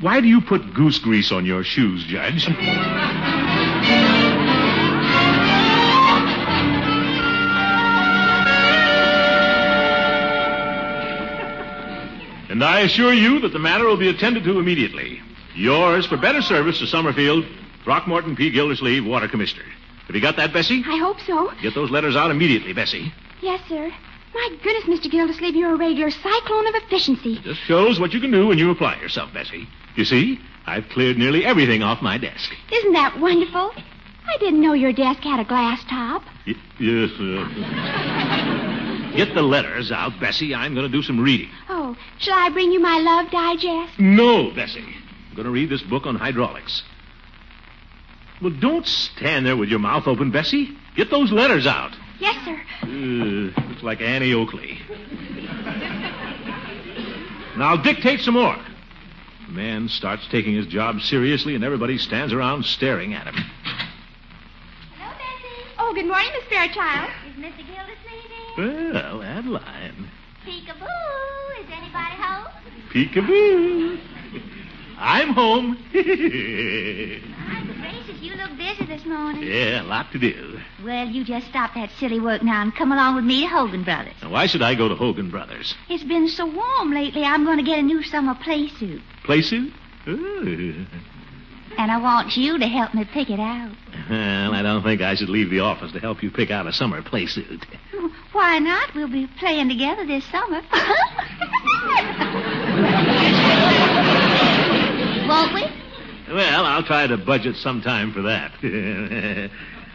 Why 0.00 0.20
do 0.20 0.28
you 0.28 0.40
put 0.40 0.74
goose 0.74 0.98
grease 0.98 1.32
on 1.32 1.44
your 1.44 1.64
shoes, 1.64 2.04
Judge? 2.04 2.46
And 12.54 12.62
I 12.62 12.82
assure 12.82 13.12
you 13.12 13.40
that 13.40 13.52
the 13.52 13.58
matter 13.58 13.84
will 13.84 13.96
be 13.96 14.08
attended 14.08 14.44
to 14.44 14.60
immediately. 14.60 15.20
Yours 15.56 16.06
for 16.06 16.16
better 16.16 16.40
service 16.40 16.78
to 16.78 16.86
Summerfield, 16.86 17.44
Throckmorton 17.82 18.36
P. 18.36 18.48
Gildersleeve, 18.48 19.04
Water 19.04 19.26
Commissioner. 19.26 19.64
Have 20.06 20.14
you 20.14 20.22
got 20.22 20.36
that, 20.36 20.52
Bessie? 20.52 20.80
I 20.86 20.96
hope 20.98 21.16
so. 21.26 21.50
Get 21.62 21.74
those 21.74 21.90
letters 21.90 22.14
out 22.14 22.30
immediately, 22.30 22.72
Bessie. 22.72 23.12
Yes, 23.42 23.60
sir. 23.68 23.90
My 24.32 24.56
goodness, 24.62 24.84
Mr. 24.84 25.10
Gildersleeve, 25.10 25.56
you're 25.56 25.74
a 25.74 25.76
regular 25.76 26.12
cyclone 26.12 26.68
of 26.68 26.74
efficiency. 26.76 27.40
Just 27.40 27.58
shows 27.62 27.98
what 27.98 28.12
you 28.12 28.20
can 28.20 28.30
do 28.30 28.46
when 28.46 28.58
you 28.58 28.70
apply 28.70 29.00
yourself, 29.00 29.34
Bessie. 29.34 29.66
You 29.96 30.04
see, 30.04 30.38
I've 30.64 30.88
cleared 30.90 31.18
nearly 31.18 31.44
everything 31.44 31.82
off 31.82 32.02
my 32.02 32.18
desk. 32.18 32.52
Isn't 32.70 32.92
that 32.92 33.18
wonderful? 33.18 33.72
I 34.28 34.38
didn't 34.38 34.60
know 34.60 34.74
your 34.74 34.92
desk 34.92 35.24
had 35.24 35.40
a 35.40 35.44
glass 35.44 35.82
top. 35.90 36.22
Y- 36.46 36.54
yes, 36.78 37.10
sir. 37.18 38.40
Get 39.16 39.34
the 39.34 39.42
letters 39.42 39.92
out, 39.92 40.18
Bessie. 40.20 40.54
I'm 40.54 40.74
going 40.74 40.90
to 40.90 40.92
do 40.92 41.02
some 41.02 41.20
reading. 41.20 41.48
Oh, 41.68 41.96
shall 42.18 42.34
I 42.38 42.50
bring 42.50 42.72
you 42.72 42.80
my 42.80 42.98
love 42.98 43.30
digest? 43.30 43.98
No, 43.98 44.50
Bessie. 44.50 44.80
I'm 44.80 45.36
going 45.36 45.44
to 45.44 45.50
read 45.52 45.70
this 45.70 45.82
book 45.82 46.06
on 46.06 46.16
hydraulics. 46.16 46.82
Well, 48.42 48.52
don't 48.58 48.86
stand 48.86 49.46
there 49.46 49.56
with 49.56 49.68
your 49.68 49.78
mouth 49.78 50.06
open, 50.06 50.30
Bessie. 50.30 50.76
Get 50.96 51.10
those 51.10 51.30
letters 51.30 51.66
out. 51.66 51.92
Yes, 52.18 52.44
sir. 52.44 52.60
Uh, 52.82 53.68
looks 53.68 53.82
like 53.82 54.00
Annie 54.00 54.32
Oakley. 54.34 54.78
Now 57.56 57.76
dictate 57.76 58.20
some 58.20 58.34
more. 58.34 58.56
The 59.46 59.52
man 59.52 59.88
starts 59.88 60.26
taking 60.28 60.54
his 60.54 60.66
job 60.66 61.00
seriously, 61.00 61.54
and 61.54 61.62
everybody 61.62 61.98
stands 61.98 62.32
around 62.32 62.64
staring 62.64 63.14
at 63.14 63.26
him. 63.28 63.34
Hello, 64.96 65.12
Bessie. 65.12 65.70
Oh, 65.78 65.94
good 65.94 66.06
morning, 66.06 66.30
Miss 66.34 66.44
Fairchild. 66.48 67.10
Is 67.28 67.34
Mr. 67.36 67.58
Gildersleeve? 67.58 68.03
Well, 68.56 69.22
Adeline. 69.22 70.08
Peekaboo. 70.46 71.60
Is 71.60 71.66
anybody 71.72 72.14
home? 72.16 72.46
Peekaboo. 72.92 73.98
I'm 74.96 75.30
home. 75.30 75.76
Gracious, 75.92 77.22
you 78.20 78.34
look 78.36 78.56
busy 78.56 78.86
this 78.86 79.04
morning. 79.04 79.42
yeah, 79.42 79.82
a 79.82 79.84
lot 79.84 80.10
to 80.12 80.18
do. 80.18 80.58
Well, 80.84 81.08
you 81.08 81.24
just 81.24 81.48
stop 81.48 81.74
that 81.74 81.90
silly 81.98 82.20
work 82.20 82.42
now 82.42 82.62
and 82.62 82.74
come 82.74 82.92
along 82.92 83.16
with 83.16 83.24
me 83.24 83.40
to 83.42 83.48
Hogan 83.48 83.82
Brothers. 83.82 84.14
Now, 84.22 84.30
why 84.30 84.46
should 84.46 84.62
I 84.62 84.74
go 84.76 84.88
to 84.88 84.94
Hogan 84.94 85.30
Brothers? 85.30 85.74
It's 85.88 86.04
been 86.04 86.28
so 86.28 86.46
warm 86.46 86.92
lately, 86.92 87.24
I'm 87.24 87.44
going 87.44 87.58
to 87.58 87.64
get 87.64 87.78
a 87.80 87.82
new 87.82 88.02
summer 88.04 88.34
play 88.44 88.68
suit. 88.68 89.02
Play 89.24 89.42
suit? 89.42 89.72
Ooh. 90.06 90.86
And 91.76 91.90
I 91.90 91.98
want 92.00 92.36
you 92.36 92.56
to 92.58 92.66
help 92.68 92.94
me 92.94 93.04
pick 93.04 93.30
it 93.30 93.40
out. 93.40 93.72
Well, 94.08 94.54
I 94.54 94.62
don't 94.62 94.84
think 94.84 95.00
I 95.00 95.16
should 95.16 95.28
leave 95.28 95.50
the 95.50 95.58
office 95.60 95.90
to 95.92 95.98
help 95.98 96.22
you 96.22 96.30
pick 96.30 96.52
out 96.52 96.68
a 96.68 96.72
summer 96.72 97.02
play 97.02 97.26
suit. 97.26 97.66
Why 98.34 98.58
not? 98.58 98.92
We'll 98.96 99.06
be 99.06 99.28
playing 99.38 99.68
together 99.68 100.04
this 100.04 100.24
summer. 100.24 100.56
Won't 105.28 105.54
we? 105.54 105.62
Well, 106.34 106.64
I'll 106.64 106.82
try 106.82 107.06
to 107.06 107.16
budget 107.16 107.54
some 107.54 107.80
time 107.80 108.12
for 108.12 108.22
that. 108.22 108.50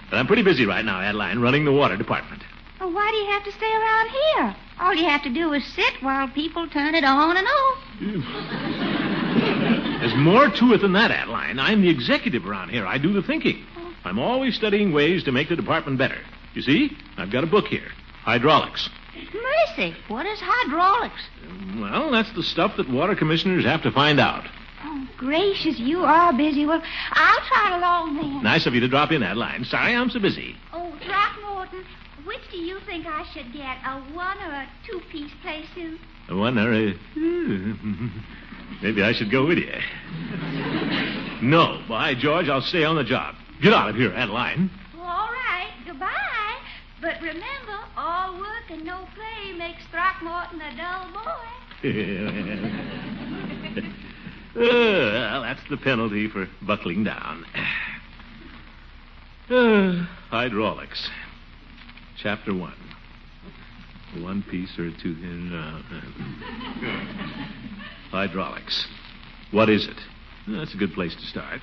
but 0.09 0.15
I'm 0.15 0.25
pretty 0.25 0.43
busy 0.43 0.65
right 0.65 0.85
now, 0.85 1.01
Adeline, 1.01 1.39
running 1.39 1.65
the 1.65 1.73
water 1.73 1.97
department. 1.97 2.41
Well, 2.79 2.93
why 2.93 3.11
do 3.11 3.17
you 3.17 3.25
have 3.25 3.43
to 3.43 3.51
stay 3.51 3.69
around 3.69 4.09
here? 4.09 4.55
All 4.79 4.95
you 4.95 5.03
have 5.03 5.23
to 5.23 5.29
do 5.29 5.51
is 5.51 5.65
sit 5.75 6.01
while 6.01 6.29
people 6.29 6.65
turn 6.69 6.95
it 6.95 7.03
on 7.03 7.35
and 7.35 7.45
off. 7.45 7.77
There's 9.99 10.15
more 10.15 10.49
to 10.49 10.73
it 10.73 10.81
than 10.81 10.93
that, 10.93 11.11
Adeline. 11.11 11.59
I'm 11.59 11.81
the 11.81 11.89
executive 11.89 12.45
around 12.45 12.69
here. 12.69 12.87
I 12.87 12.99
do 12.99 13.11
the 13.11 13.21
thinking. 13.21 13.65
I'm 14.05 14.17
always 14.17 14.55
studying 14.55 14.93
ways 14.93 15.25
to 15.25 15.33
make 15.33 15.49
the 15.49 15.57
department 15.57 15.97
better. 15.97 16.21
You 16.53 16.61
see, 16.61 16.95
I've 17.17 17.31
got 17.31 17.43
a 17.43 17.47
book 17.47 17.67
here 17.67 17.91
Hydraulics. 18.29 18.87
Mercy, 19.33 19.95
what 20.07 20.27
is 20.27 20.39
hydraulics? 20.39 21.19
Well, 21.79 22.11
that's 22.11 22.31
the 22.33 22.43
stuff 22.43 22.77
that 22.77 22.87
water 22.87 23.15
commissioners 23.15 23.65
have 23.65 23.81
to 23.81 23.91
find 23.91 24.19
out. 24.19 24.47
Oh, 24.83 25.07
gracious, 25.17 25.79
you 25.79 26.01
are 26.03 26.31
busy. 26.31 26.63
Well, 26.67 26.79
I'll 27.13 27.47
trot 27.47 27.79
along 27.79 28.17
then. 28.17 28.43
Nice 28.43 28.67
of 28.67 28.75
you 28.75 28.81
to 28.81 28.87
drop 28.87 29.11
in, 29.11 29.23
Adeline. 29.23 29.65
Sorry 29.65 29.95
I'm 29.95 30.11
so 30.11 30.19
busy. 30.19 30.55
Oh, 30.71 30.93
Throckmorton, 31.03 31.83
which 32.25 32.41
do 32.51 32.57
you 32.57 32.79
think 32.81 33.07
I 33.07 33.25
should 33.33 33.51
get, 33.51 33.77
a 33.83 33.99
one 34.13 34.37
or 34.43 34.51
a 34.51 34.69
two-piece 34.85 35.31
play 35.41 35.63
suit? 35.73 35.99
I 36.29 36.33
wonder. 36.35 36.71
Uh, 36.71 36.91
maybe 38.83 39.01
I 39.01 39.11
should 39.11 39.31
go 39.31 39.47
with 39.47 39.57
you. 39.57 39.73
No, 41.41 41.81
by 41.89 42.13
George, 42.13 42.47
I'll 42.47 42.61
stay 42.61 42.83
on 42.83 42.95
the 42.95 43.03
job. 43.03 43.33
Get 43.59 43.73
out 43.73 43.89
of 43.89 43.95
here, 43.95 44.13
Adeline. 44.13 44.69
All 44.99 45.29
right, 45.31 45.71
goodbye. 45.83 46.48
But 47.01 47.21
remember, 47.21 47.79
all 47.95 48.37
work 48.37 48.69
and 48.69 48.83
no 48.83 49.07
play 49.15 49.53
makes 49.57 49.81
Throckmorton 49.89 50.61
a 50.61 50.75
dull 50.75 51.13
boy. 51.13 51.47
well, 54.55 55.41
that's 55.41 55.61
the 55.69 55.77
penalty 55.77 56.27
for 56.29 56.47
buckling 56.61 57.03
down. 57.03 57.45
Uh, 59.51 60.05
hydraulics. 60.29 61.09
Chapter 62.21 62.53
one. 62.53 62.77
One 64.19 64.43
piece 64.43 64.77
or 64.77 64.91
two. 65.01 65.17
Uh, 65.51 65.81
hydraulics. 68.11 68.87
What 69.49 69.67
is 69.67 69.87
it? 69.87 69.97
That's 70.47 70.75
a 70.75 70.77
good 70.77 70.93
place 70.93 71.15
to 71.15 71.25
start. 71.25 71.61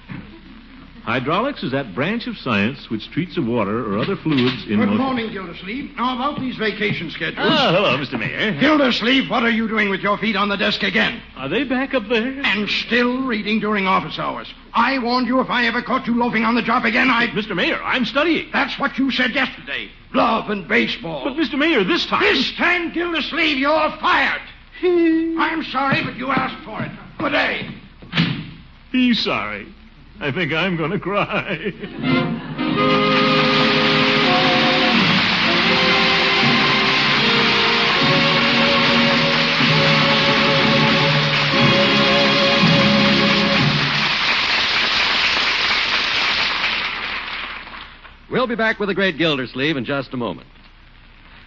Hydraulics 1.07 1.63
is 1.63 1.71
that 1.71 1.95
branch 1.95 2.27
of 2.27 2.37
science 2.37 2.91
which 2.91 3.09
treats 3.13 3.37
of 3.37 3.47
water 3.47 3.87
or 3.95 3.97
other 3.97 4.17
fluids 4.17 4.65
in 4.65 4.71
Good 4.81 4.89
motion. 4.89 4.97
morning, 4.97 5.31
Gildersleeve. 5.31 5.95
Now, 5.97 6.17
about 6.17 6.41
these 6.41 6.57
vacation 6.57 7.11
schedules. 7.13 7.47
Ah, 7.49 7.71
hello, 7.73 7.97
Mr. 7.97 8.19
Mayor. 8.19 8.59
Gildersleeve, 8.59 9.31
what 9.31 9.45
are 9.45 9.51
you 9.51 9.69
doing 9.69 9.89
with 9.89 10.01
your 10.01 10.19
feet 10.19 10.35
on 10.35 10.49
the 10.49 10.57
desk 10.57 10.83
again? 10.83 11.23
Are 11.37 11.49
they 11.49 11.63
back 11.63 11.95
up 11.95 12.09
there? 12.09 12.27
And 12.43 12.69
still 12.69 13.23
reading 13.23 13.61
during 13.61 13.87
office 13.87 14.19
hours. 14.19 14.53
I 14.75 14.99
warned 14.99 15.29
you 15.29 15.39
if 15.41 15.49
I 15.49 15.67
ever 15.69 15.81
caught 15.81 16.09
you 16.09 16.17
loafing 16.19 16.43
on 16.45 16.57
the 16.57 16.63
job 16.63 16.85
again, 16.85 17.09
I'd... 17.09 17.31
Mr. 17.31 17.55
Mayor, 17.55 17.81
I'm 17.85 18.05
studying. 18.05 18.49
That's 18.53 18.77
what 18.77 18.99
you 18.99 19.13
said 19.13 19.33
yesterday. 19.33 19.89
Love 20.13 20.51
and 20.51 20.67
baseball. 20.67 21.23
But, 21.23 21.35
Mr. 21.35 21.57
Mayor, 21.57 21.85
this 21.85 22.05
time. 22.07 22.23
This 22.23 22.51
time, 22.57 22.93
Gildersleeve, 22.93 23.59
you're 23.59 23.91
fired. 24.01 24.43
I'm 24.83 25.63
sorry, 25.63 26.03
but 26.03 26.17
you 26.17 26.31
asked 26.33 26.65
for 26.65 26.83
it. 26.83 26.91
Good 27.19 27.31
day. 27.31 27.71
He's 28.91 29.21
sorry. 29.21 29.73
I 30.19 30.33
think 30.33 30.53
I'm 30.53 30.77
going 30.77 30.91
to 30.93 30.99
cry. 30.99 31.73
We'll 48.31 48.47
be 48.47 48.55
back 48.55 48.79
with 48.81 48.89
the 48.89 48.95
great 48.95 49.19
Gildersleeve 49.19 49.77
in 49.77 49.85
just 49.85 50.13
a 50.13 50.17
moment. 50.17 50.49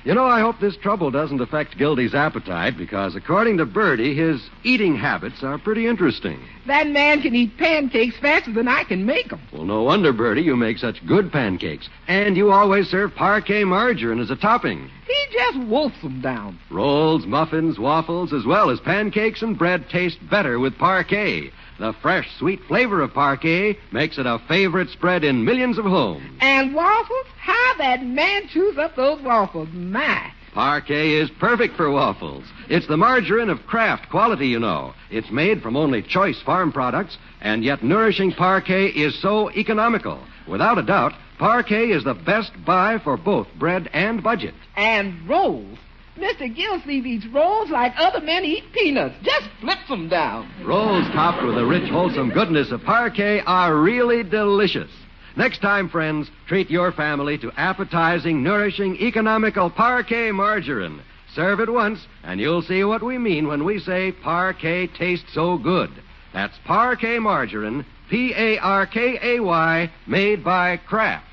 You 0.10 0.16
know, 0.16 0.26
I 0.26 0.40
hope 0.40 0.60
this 0.60 0.76
trouble 0.76 1.12
doesn't 1.12 1.40
affect 1.40 1.78
Gildy's 1.78 2.16
appetite 2.16 2.76
because, 2.76 3.16
according 3.16 3.58
to 3.58 3.66
Birdie, 3.68 4.16
his 4.16 4.42
eating 4.64 4.96
habits 4.96 5.44
are 5.44 5.60
pretty 5.60 5.86
interesting. 5.86 6.44
That 6.66 6.88
man 6.88 7.22
can 7.22 7.36
eat 7.36 7.56
pancakes 7.60 8.18
faster 8.18 8.52
than 8.52 8.68
I 8.68 8.86
can 8.86 9.06
make 9.06 9.30
them. 9.30 9.40
Well, 9.54 9.66
no 9.66 9.84
wonder, 9.84 10.12
Birdie, 10.12 10.42
you 10.42 10.56
make 10.56 10.80
such 10.80 11.06
good 11.06 11.32
pancakes. 11.32 11.90
And 12.08 12.36
you 12.36 12.52
always 12.52 12.90
serve 12.90 13.14
Parkay 13.14 13.68
margarine 13.68 14.20
as 14.20 14.32
a 14.32 14.36
topping. 14.36 14.90
He 15.06 15.26
just 15.32 15.60
wolfs 15.68 16.02
them 16.02 16.22
down. 16.22 16.58
Rolls, 16.72 17.28
muffins, 17.28 17.78
waffles, 17.78 18.34
as 18.34 18.48
well 18.48 18.72
as 18.72 18.80
pancakes 18.80 19.44
and 19.44 19.60
bread 19.60 19.92
taste 19.92 20.18
better 20.28 20.58
with 20.58 20.74
Parkay. 20.80 21.52
The 21.78 21.94
fresh, 22.02 22.28
sweet 22.38 22.62
flavor 22.68 23.02
of 23.02 23.14
Parkay 23.14 23.78
makes 23.92 24.18
it 24.18 24.26
a 24.26 24.42
favorite 24.48 24.90
spread 24.90 25.24
in 25.24 25.46
millions 25.46 25.78
of 25.78 25.86
homes. 25.86 26.30
And 26.42 26.74
waffles? 26.74 27.26
How 27.40 27.78
that 27.78 28.04
man 28.04 28.48
chews 28.48 28.78
up 28.78 28.96
those 28.96 29.22
waffles. 29.22 29.70
My. 29.74 30.32
Parkay 30.54 31.22
is 31.22 31.30
perfect 31.30 31.76
for 31.76 31.90
waffles. 31.92 32.44
It's 32.70 32.88
the 32.88 32.98
margarine 32.98 33.50
of 33.50 33.66
Kraft 33.68 34.10
quality, 34.10 34.48
you 34.48 34.60
know. 34.60 34.94
It's 35.10 35.32
made 35.32 35.62
from 35.62 35.78
only 35.78 36.02
choice 36.02 36.42
farm 36.42 36.72
products, 36.72 37.18
and 37.40 37.64
yet 37.64 37.84
nourishing 37.84 38.32
Parkay 38.32 38.94
is 38.96 39.20
so 39.22 39.52
economical. 39.52 40.20
Without 40.48 40.78
a 40.78 40.84
doubt, 40.84 41.14
Parkay 41.40 41.96
is 41.96 42.04
the 42.04 42.16
best 42.16 42.52
buy 42.66 42.98
for 43.04 43.16
both 43.16 43.48
bread 43.58 43.90
and 43.94 44.22
budget. 44.24 44.56
And 44.76 45.28
rolls. 45.30 45.78
Mr. 46.18 46.54
Gilsleeve 46.54 47.06
eats 47.06 47.26
rolls 47.28 47.70
like 47.70 47.94
other 47.98 48.20
men 48.20 48.44
eat 48.44 48.66
peanuts. 48.74 49.16
Just 49.24 49.48
flips 49.62 49.88
them 49.88 50.10
down. 50.10 50.50
Rolls 50.66 51.08
topped 51.14 51.46
with 51.46 51.56
the 51.56 51.66
rich, 51.66 51.90
wholesome 51.90 52.32
goodness 52.32 52.72
of 52.72 52.82
Parkay 52.82 53.42
are 53.46 53.76
really 53.78 54.24
delicious. 54.24 54.92
Next 55.36 55.62
time, 55.62 55.90
friends, 55.90 56.30
treat 56.48 56.70
your 56.70 56.92
family 56.92 57.38
to 57.40 57.52
appetizing, 57.56 58.44
nourishing, 58.44 58.96
economical 58.98 59.70
Parkay 59.70 60.34
margarine. 60.34 61.02
Serve 61.34 61.60
it 61.60 61.72
once, 61.72 62.06
and 62.24 62.40
you'll 62.40 62.64
see 62.64 62.84
what 62.84 63.04
we 63.04 63.18
mean 63.18 63.48
when 63.48 63.64
we 63.64 63.80
say 63.80 64.12
Parkay 64.12 64.94
tastes 64.96 65.32
so 65.34 65.58
good. 65.58 65.92
That's 66.34 66.58
Parkay 66.66 67.22
margarine, 67.22 67.86
P 68.10 68.34
A 68.36 68.58
R 68.58 68.86
K 68.88 69.20
A 69.22 69.40
Y, 69.40 69.92
made 70.08 70.44
by 70.44 70.78
Kraft. 70.78 71.26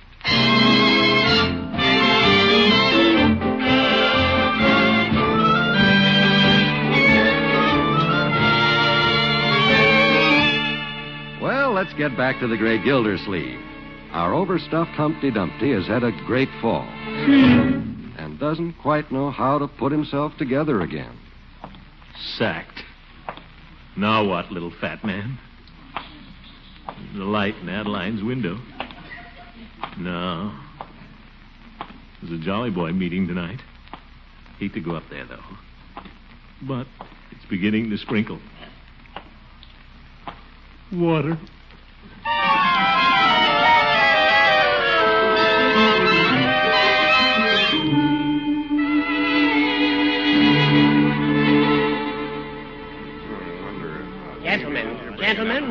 Well, 11.42 11.72
let's 11.72 11.92
get 11.94 12.16
back 12.16 12.38
to 12.40 12.48
the 12.48 12.56
great 12.56 12.84
Gildersleeve. 12.84 13.60
Our 14.16 14.32
overstuffed 14.32 14.92
Humpty 14.92 15.30
Dumpty 15.30 15.72
has 15.72 15.86
had 15.86 16.02
a 16.02 16.10
great 16.24 16.48
fall 16.62 16.86
hmm. 16.86 18.14
and 18.16 18.40
doesn't 18.40 18.72
quite 18.80 19.12
know 19.12 19.30
how 19.30 19.58
to 19.58 19.68
put 19.68 19.92
himself 19.92 20.32
together 20.38 20.80
again. 20.80 21.18
Sacked. 22.38 22.82
Now 23.94 24.26
what, 24.26 24.50
little 24.50 24.72
fat 24.80 25.04
man? 25.04 25.38
The 27.14 27.24
light 27.24 27.56
in 27.56 27.68
Adeline's 27.68 28.22
window. 28.22 28.58
No. 29.98 30.58
There's 32.22 32.40
a 32.40 32.42
Jolly 32.42 32.70
Boy 32.70 32.92
meeting 32.92 33.28
tonight. 33.28 33.60
Hate 34.58 34.72
to 34.72 34.80
go 34.80 34.92
up 34.92 35.04
there, 35.10 35.26
though. 35.26 35.44
But 36.62 36.86
it's 37.32 37.44
beginning 37.50 37.90
to 37.90 37.98
sprinkle. 37.98 38.40
Water. 40.90 41.38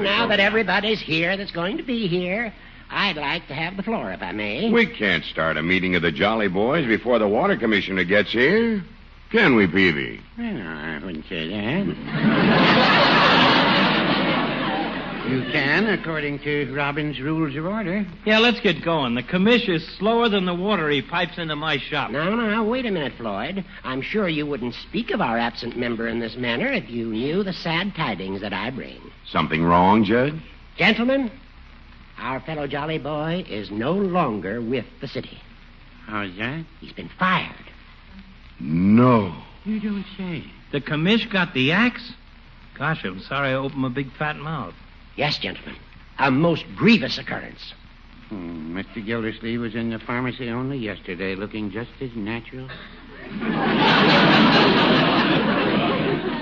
Now 0.05 0.27
that 0.27 0.39
uh, 0.39 0.43
everybody's 0.43 1.01
here 1.01 1.35
that's 1.35 1.51
going 1.51 1.77
to 1.77 1.83
be 1.83 2.07
here, 2.07 2.53
I'd 2.89 3.17
like 3.17 3.47
to 3.47 3.53
have 3.53 3.75
the 3.75 3.83
floor, 3.83 4.11
if 4.11 4.21
I 4.21 4.31
may. 4.31 4.71
We 4.71 4.85
can't 4.85 5.25
start 5.25 5.57
a 5.57 5.63
meeting 5.63 5.95
of 5.95 6.01
the 6.01 6.11
Jolly 6.11 6.47
Boys 6.47 6.87
before 6.87 7.19
the 7.19 7.27
Water 7.27 7.57
Commissioner 7.57 8.03
gets 8.03 8.31
here. 8.31 8.83
Can 9.31 9.55
we, 9.55 9.67
Peavy? 9.67 10.21
Well, 10.37 10.61
I 10.61 11.01
wouldn't 11.03 11.27
say 11.27 11.49
that. 11.49 13.11
You 15.27 15.41
can, 15.51 15.88
according 15.88 16.39
to 16.39 16.71
Robin's 16.71 17.19
Rules 17.19 17.55
of 17.55 17.65
Order. 17.65 18.05
Yeah, 18.25 18.38
let's 18.38 18.59
get 18.59 18.83
going. 18.83 19.15
The 19.15 19.23
commish 19.23 19.67
is 19.67 19.83
slower 19.97 20.29
than 20.29 20.45
the 20.45 20.53
water 20.53 20.88
he 20.89 21.01
pipes 21.01 21.39
into 21.39 21.55
my 21.55 21.77
shop. 21.79 22.11
No, 22.11 22.35
no, 22.35 22.63
wait 22.63 22.85
a 22.85 22.91
minute, 22.91 23.13
Floyd. 23.17 23.65
I'm 23.83 24.03
sure 24.03 24.29
you 24.29 24.45
wouldn't 24.45 24.75
speak 24.75 25.09
of 25.09 25.21
our 25.21 25.39
absent 25.39 25.75
member 25.75 26.07
in 26.07 26.19
this 26.19 26.38
manner 26.38 26.71
if 26.71 26.89
you 26.91 27.07
knew 27.07 27.43
the 27.43 27.53
sad 27.53 27.95
tidings 27.95 28.41
that 28.41 28.53
I 28.53 28.69
bring. 28.69 29.01
Something 29.27 29.63
wrong, 29.63 30.03
Judge? 30.03 30.35
Gentlemen, 30.77 31.31
our 32.19 32.39
fellow 32.41 32.67
Jolly 32.67 32.99
Boy 32.99 33.45
is 33.49 33.71
no 33.71 33.93
longer 33.93 34.61
with 34.61 34.85
the 35.01 35.07
city. 35.07 35.41
How's 36.05 36.38
that? 36.38 36.65
He's 36.79 36.93
been 36.93 37.09
fired. 37.17 37.55
No. 38.59 39.35
You 39.63 39.79
don't 39.79 40.05
say. 40.17 40.43
The 40.71 40.81
commish 40.81 41.31
got 41.31 41.55
the 41.55 41.71
axe? 41.71 42.13
Gosh, 42.77 43.03
I'm 43.03 43.21
sorry 43.21 43.49
I 43.49 43.53
opened 43.53 43.81
my 43.81 43.89
big 43.89 44.11
fat 44.13 44.35
mouth. 44.35 44.75
Yes, 45.15 45.38
gentlemen. 45.38 45.75
A 46.19 46.32
most 46.32 46.65
grievous 46.75 47.17
occurrence. 47.17 47.73
Hmm, 48.30 48.78
Mr. 48.78 49.06
Gildersleeve 49.06 49.62
was 49.62 49.75
in 49.75 49.89
the 49.89 49.99
pharmacy 49.99 50.49
only 50.49 50.78
yesterday, 50.78 51.36
looking 51.36 51.71
just 51.71 51.91
as 52.01 52.10
natural. 52.15 52.69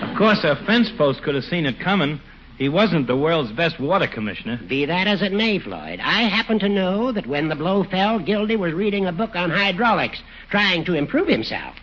Of 0.02 0.18
course, 0.18 0.44
a 0.44 0.56
fence 0.66 0.92
post 0.92 1.22
could 1.24 1.36
have 1.36 1.44
seen 1.44 1.66
it 1.66 1.80
coming. 1.80 2.20
He 2.58 2.70
wasn't 2.70 3.08
the 3.08 3.18
world's 3.18 3.52
best 3.52 3.80
water 3.80 4.08
commissioner. 4.08 4.60
Be 4.68 4.86
that 4.86 5.08
as 5.08 5.22
it 5.22 5.34
may, 5.34 5.60
Floyd, 5.60 6.00
I 6.00 6.24
happen 6.24 6.60
to 6.60 6.70
know 6.70 7.12
that 7.12 7.26
when 7.26 7.50
the 7.50 7.56
blow 7.56 7.84
fell, 7.84 8.20
Gildy 8.20 8.56
was 8.56 8.74
reading 8.74 9.06
a 9.06 9.12
book 9.12 9.36
on 9.36 9.50
hydraulics, 9.50 10.22
trying 10.50 10.86
to 10.86 10.94
improve 10.94 11.28
himself. 11.28 11.76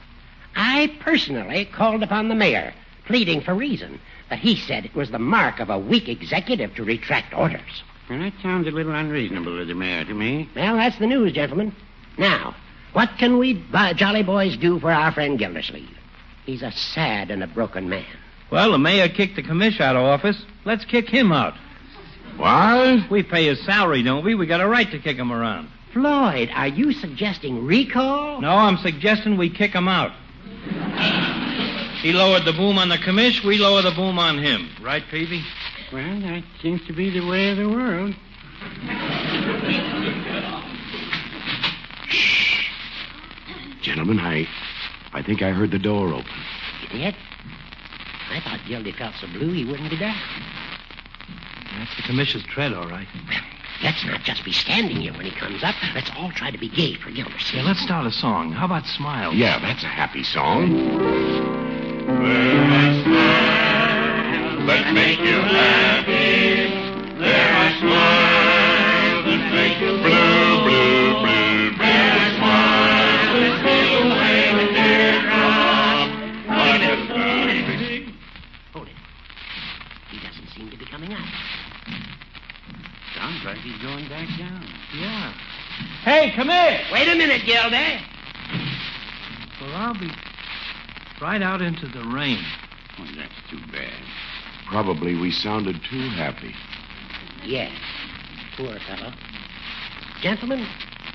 I 0.55 0.93
personally 1.01 1.65
called 1.65 2.03
upon 2.03 2.29
the 2.29 2.35
mayor, 2.35 2.73
pleading 3.11 3.41
for 3.41 3.55
reason, 3.55 4.01
but 4.29 4.39
he 4.39 4.55
said 4.55 4.85
it 4.85 4.95
was 4.95 5.11
the 5.11 5.19
mark 5.19 5.59
of 5.59 5.69
a 5.69 5.77
weak 5.77 6.09
executive 6.09 6.73
to 6.77 6.85
retract 6.85 7.35
orders. 7.35 7.83
Well, 8.09 8.21
that 8.21 8.33
sounds 8.41 8.69
a 8.69 8.71
little 8.71 8.95
unreasonable 8.95 9.59
to 9.59 9.65
the 9.65 9.75
mayor 9.75 10.05
to 10.05 10.15
me. 10.15 10.49
Well, 10.55 10.77
that's 10.77 10.97
the 11.01 11.09
news, 11.09 11.33
gentlemen. 11.33 11.75
Now, 12.17 12.55
what 12.93 13.11
can 13.19 13.39
we 13.39 13.65
uh, 13.75 13.95
jolly 13.95 14.23
boys 14.23 14.57
do 14.57 14.79
for 14.79 14.93
our 14.93 15.11
friend 15.11 15.41
Gildersleeve? 15.41 15.99
He's 16.47 16.63
a 16.63 16.71
sad 16.71 17.33
and 17.33 17.43
a 17.43 17.49
broken 17.49 17.89
man. 17.89 18.07
Well, 18.53 18.71
the 18.71 18.79
mayor 18.79 19.09
kicked 19.09 19.35
the 19.35 19.43
commish 19.43 19.81
out 19.81 19.97
of 19.97 20.03
office. 20.03 20.41
Let's 20.65 20.85
kick 20.85 21.09
him 21.09 21.33
out. 21.33 21.55
What? 22.37 23.11
We 23.11 23.25
pay 23.25 23.47
his 23.47 23.61
salary, 23.65 24.05
don't 24.05 24.25
we? 24.25 24.37
We 24.37 24.47
got 24.47 24.61
a 24.61 24.69
right 24.69 24.91
to 24.93 25.01
kick 25.01 25.17
him 25.17 25.33
around. 25.33 25.69
Floyd, 25.93 26.51
are 26.55 26.69
you 26.69 26.93
suggesting 26.93 27.67
recall? 27.67 28.41
No, 28.41 28.51
I'm 28.51 28.77
suggesting 28.79 29.37
we 29.37 29.51
kick 29.51 29.73
him 29.73 29.89
out. 29.89 30.13
He 32.03 32.13
lowered 32.13 32.47
the 32.47 32.53
boom 32.53 32.79
on 32.79 32.89
the 32.89 32.97
commish, 32.97 33.45
we 33.45 33.59
lower 33.59 33.83
the 33.83 33.91
boom 33.91 34.19
on 34.19 34.39
him. 34.39 34.71
Right, 34.81 35.03
Peavy? 35.11 35.45
Well, 35.93 36.21
that 36.21 36.45
seems 36.63 36.87
to 36.87 36.95
be 36.95 37.11
the 37.11 37.27
way 37.27 37.51
of 37.51 37.59
the 37.59 37.69
world. 37.69 38.15
Shh. 42.09 42.71
Gentlemen, 43.83 44.19
I, 44.19 44.49
I 45.13 45.23
think 45.23 45.43
I 45.43 45.51
heard 45.51 45.73
the 45.73 45.79
door 45.79 46.09
open. 46.09 46.33
You 46.83 46.89
did? 46.89 47.17
I 48.31 48.41
thought 48.41 48.61
Gildy 48.67 48.93
felt 48.93 49.15
so 49.21 49.27
blue 49.27 49.53
he 49.53 49.67
wouldn't 49.67 49.91
be 49.91 49.97
there. 49.97 50.15
That's 51.79 51.97
the 51.97 52.03
commissioner's 52.03 52.47
tread, 52.47 52.73
all 52.73 52.89
right. 52.89 53.09
Let's 53.83 54.05
not 54.07 54.23
just 54.23 54.45
be 54.45 54.53
standing 54.53 54.97
here 54.97 55.13
when 55.13 55.27
he 55.27 55.33
comes 55.33 55.63
up. 55.63 55.75
Let's 55.95 56.11
all 56.17 56.31
try 56.31 56.51
to 56.51 56.59
be 56.59 56.69
gay 56.69 56.95
for 56.95 57.11
Gildersleeve. 57.11 57.63
Yeah, 57.63 57.69
let's 57.69 57.81
start 57.81 58.07
a 58.07 58.11
song. 58.11 58.53
How 58.53 58.65
about 58.67 58.87
Smile? 58.87 59.35
Yeah, 59.35 59.59
that's 59.59 59.83
a 59.83 59.89
happy 59.89 60.23
song. 60.23 61.70
That 64.67 64.95
make 64.95 65.19
you 65.21 65.39
happy. 65.41 66.71
There 67.19 67.53
are 67.55 67.73
smiles 67.79 69.25
that 69.27 69.43
make 69.55 69.79
you 69.81 69.93
blue, 69.99 70.63
blue, 70.67 71.21
blue, 71.21 71.71
blue. 71.71 71.87
There 71.87 72.11
are 72.11 72.31
smiles 72.39 73.31
that 73.39 73.53
steal 73.61 74.03
away 74.11 74.43
the 74.59 74.67
teardrop. 74.75 76.09
But 76.49 76.81
it's 76.81 77.07
nothing. 77.09 78.15
Hold 78.73 78.89
it. 78.89 78.99
He 80.11 80.19
doesn't 80.19 80.49
seem 80.57 80.71
to 80.71 80.77
be 80.77 80.87
coming 80.87 81.13
up. 81.13 81.27
Sounds 83.15 83.45
like 83.45 83.59
he's 83.59 83.81
going 83.83 84.09
back 84.09 84.29
down. 84.39 84.65
Yeah. 84.99 85.33
Hey, 86.05 86.33
come 86.35 86.49
here. 86.49 86.81
Wait 86.93 87.09
a 87.09 87.15
minute, 87.15 87.43
Gildy. 87.45 88.01
Well, 89.61 89.75
I'll 89.77 89.95
be 89.95 90.11
right 91.21 91.43
out 91.43 91.61
into 91.61 91.87
the 91.87 92.03
rain. 92.05 92.45
Oh, 92.99 93.07
that's 93.17 93.51
too 93.51 93.61
bad. 93.73 93.93
Probably 94.67 95.15
we 95.15 95.31
sounded 95.31 95.81
too 95.89 96.09
happy. 96.11 96.55
Yes. 97.45 97.73
Poor 98.57 98.79
fellow. 98.81 99.13
Gentlemen, 100.21 100.67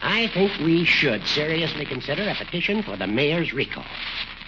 I 0.02 0.28
think 0.28 0.52
we 0.60 0.84
should 0.84 1.26
seriously 1.26 1.86
consider 1.86 2.24
a 2.24 2.36
petition 2.36 2.84
for 2.84 2.98
the 2.98 3.08
mayor's 3.08 3.54
recall. 3.54 3.86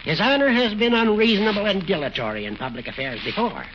His 0.04 0.20
Honor 0.20 0.50
has 0.50 0.74
been 0.74 0.94
unreasonable 0.94 1.66
and 1.66 1.86
dilatory 1.86 2.46
in 2.46 2.56
public 2.56 2.88
affairs 2.88 3.24
before. 3.24 3.66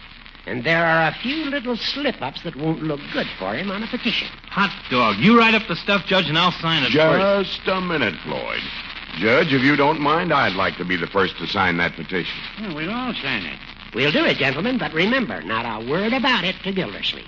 And 0.46 0.64
there 0.64 0.84
are 0.84 1.08
a 1.08 1.14
few 1.22 1.44
little 1.44 1.76
slip 1.76 2.20
ups 2.20 2.42
that 2.42 2.56
won't 2.56 2.82
look 2.82 3.00
good 3.12 3.28
for 3.38 3.54
him 3.54 3.70
on 3.70 3.82
a 3.82 3.86
petition. 3.86 4.26
Hot 4.48 4.72
dog. 4.90 5.18
You 5.18 5.38
write 5.38 5.54
up 5.54 5.68
the 5.68 5.76
stuff, 5.76 6.04
Judge, 6.06 6.28
and 6.28 6.36
I'll 6.36 6.50
sign 6.52 6.82
it 6.82 6.90
first. 6.92 7.56
Just 7.56 7.68
a 7.68 7.80
minute, 7.80 8.14
Floyd. 8.24 8.60
Judge, 9.18 9.52
if 9.52 9.62
you 9.62 9.76
don't 9.76 10.00
mind, 10.00 10.32
I'd 10.32 10.54
like 10.54 10.76
to 10.78 10.84
be 10.84 10.96
the 10.96 11.06
first 11.06 11.36
to 11.38 11.46
sign 11.46 11.76
that 11.76 11.94
petition. 11.94 12.38
Well, 12.60 12.74
we'll 12.74 12.90
all 12.92 13.14
sign 13.14 13.44
it. 13.44 13.58
We'll 13.94 14.10
do 14.10 14.24
it, 14.24 14.38
gentlemen, 14.38 14.78
but 14.78 14.92
remember, 14.94 15.42
not 15.42 15.66
a 15.66 15.86
word 15.88 16.12
about 16.14 16.44
it 16.44 16.56
to 16.64 16.72
Gildersleeve. 16.72 17.26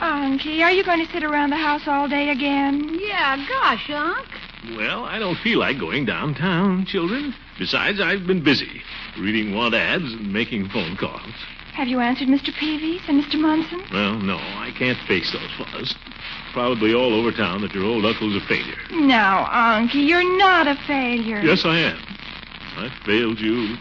Unky, 0.00 0.62
are 0.62 0.72
you 0.72 0.82
going 0.82 1.04
to 1.04 1.12
sit 1.12 1.22
around 1.22 1.50
the 1.50 1.56
house 1.56 1.82
all 1.86 2.08
day 2.08 2.30
again? 2.30 2.98
Yeah, 3.00 3.36
gosh, 3.48 3.90
Unc. 3.90 4.33
Well, 4.76 5.04
I 5.04 5.18
don't 5.18 5.38
feel 5.38 5.58
like 5.58 5.78
going 5.78 6.04
downtown, 6.04 6.86
children. 6.86 7.34
Besides, 7.58 8.00
I've 8.00 8.26
been 8.26 8.42
busy 8.42 8.82
reading 9.18 9.54
want 9.54 9.74
ads 9.74 10.12
and 10.12 10.32
making 10.32 10.68
phone 10.70 10.96
calls. 10.96 11.32
Have 11.74 11.88
you 11.88 12.00
answered 12.00 12.28
Mr. 12.28 12.54
Peavies 12.54 13.02
and 13.08 13.22
Mr. 13.22 13.38
Munson? 13.38 13.82
Well, 13.92 14.14
no, 14.14 14.36
I 14.36 14.72
can't 14.76 14.98
face 15.06 15.32
those 15.32 15.50
fellows. 15.56 15.94
Probably 16.52 16.94
all 16.94 17.12
over 17.14 17.32
town 17.32 17.62
that 17.62 17.74
your 17.74 17.84
old 17.84 18.04
uncle's 18.06 18.36
a 18.36 18.40
failure. 18.46 18.78
No, 18.92 19.46
Unky, 19.50 20.06
you're 20.06 20.38
not 20.38 20.68
a 20.68 20.76
failure. 20.86 21.40
Yes, 21.40 21.64
I 21.64 21.78
am. 21.78 21.98
I 22.76 22.88
failed 23.04 23.40
you, 23.40 23.76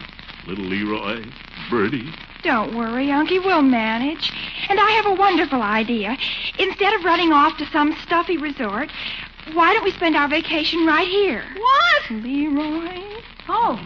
little 0.48 0.66
Leroy, 0.66 1.24
Birdie. 1.70 2.12
Don't 2.44 2.76
worry, 2.76 3.08
Unky. 3.08 3.44
We'll 3.44 3.62
manage. 3.62 4.32
And 4.70 4.80
I 4.80 4.92
have 4.92 5.06
a 5.06 5.14
wonderful 5.14 5.62
idea. 5.62 6.18
Instead 6.60 6.94
of 6.96 7.06
running 7.06 7.32
off 7.32 7.58
to 7.58 7.66
some 7.68 7.96
stuffy 8.04 8.38
resort, 8.38 8.90
why 9.52 9.74
don't 9.74 9.84
we 9.84 9.92
spend 9.92 10.16
our 10.16 10.28
vacation 10.28 10.86
right 10.86 11.08
here? 11.08 11.44
What? 11.58 12.24
Leroy? 12.24 13.04
Oh. 13.50 13.78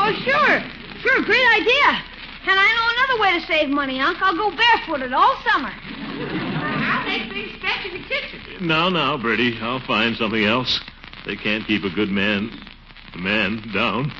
Oh, 0.00 0.12
sure. 0.24 0.62
Sure, 1.02 1.22
great 1.24 1.46
idea. 1.60 2.02
And 2.46 2.58
I 2.58 2.74
know 2.74 2.88
another 2.96 3.20
way 3.20 3.40
to 3.40 3.46
save 3.46 3.68
money, 3.68 4.00
Unc. 4.00 4.16
I'll 4.22 4.36
go 4.36 4.50
barefooted 4.56 5.12
all 5.12 5.36
summer. 5.44 5.70
I'll 5.70 7.04
make 7.06 7.30
things 7.30 7.52
stretch 7.58 7.84
in 7.84 7.92
the 8.00 8.08
kitchen. 8.08 8.66
Now, 8.66 8.88
now, 8.88 9.18
Birdie, 9.18 9.58
I'll 9.60 9.80
find 9.80 10.16
something 10.16 10.44
else. 10.44 10.80
They 11.26 11.36
can't 11.36 11.66
keep 11.66 11.84
a 11.84 11.90
good 11.90 12.08
man, 12.08 12.50
a 13.14 13.18
man 13.18 13.62
down. 13.74 14.10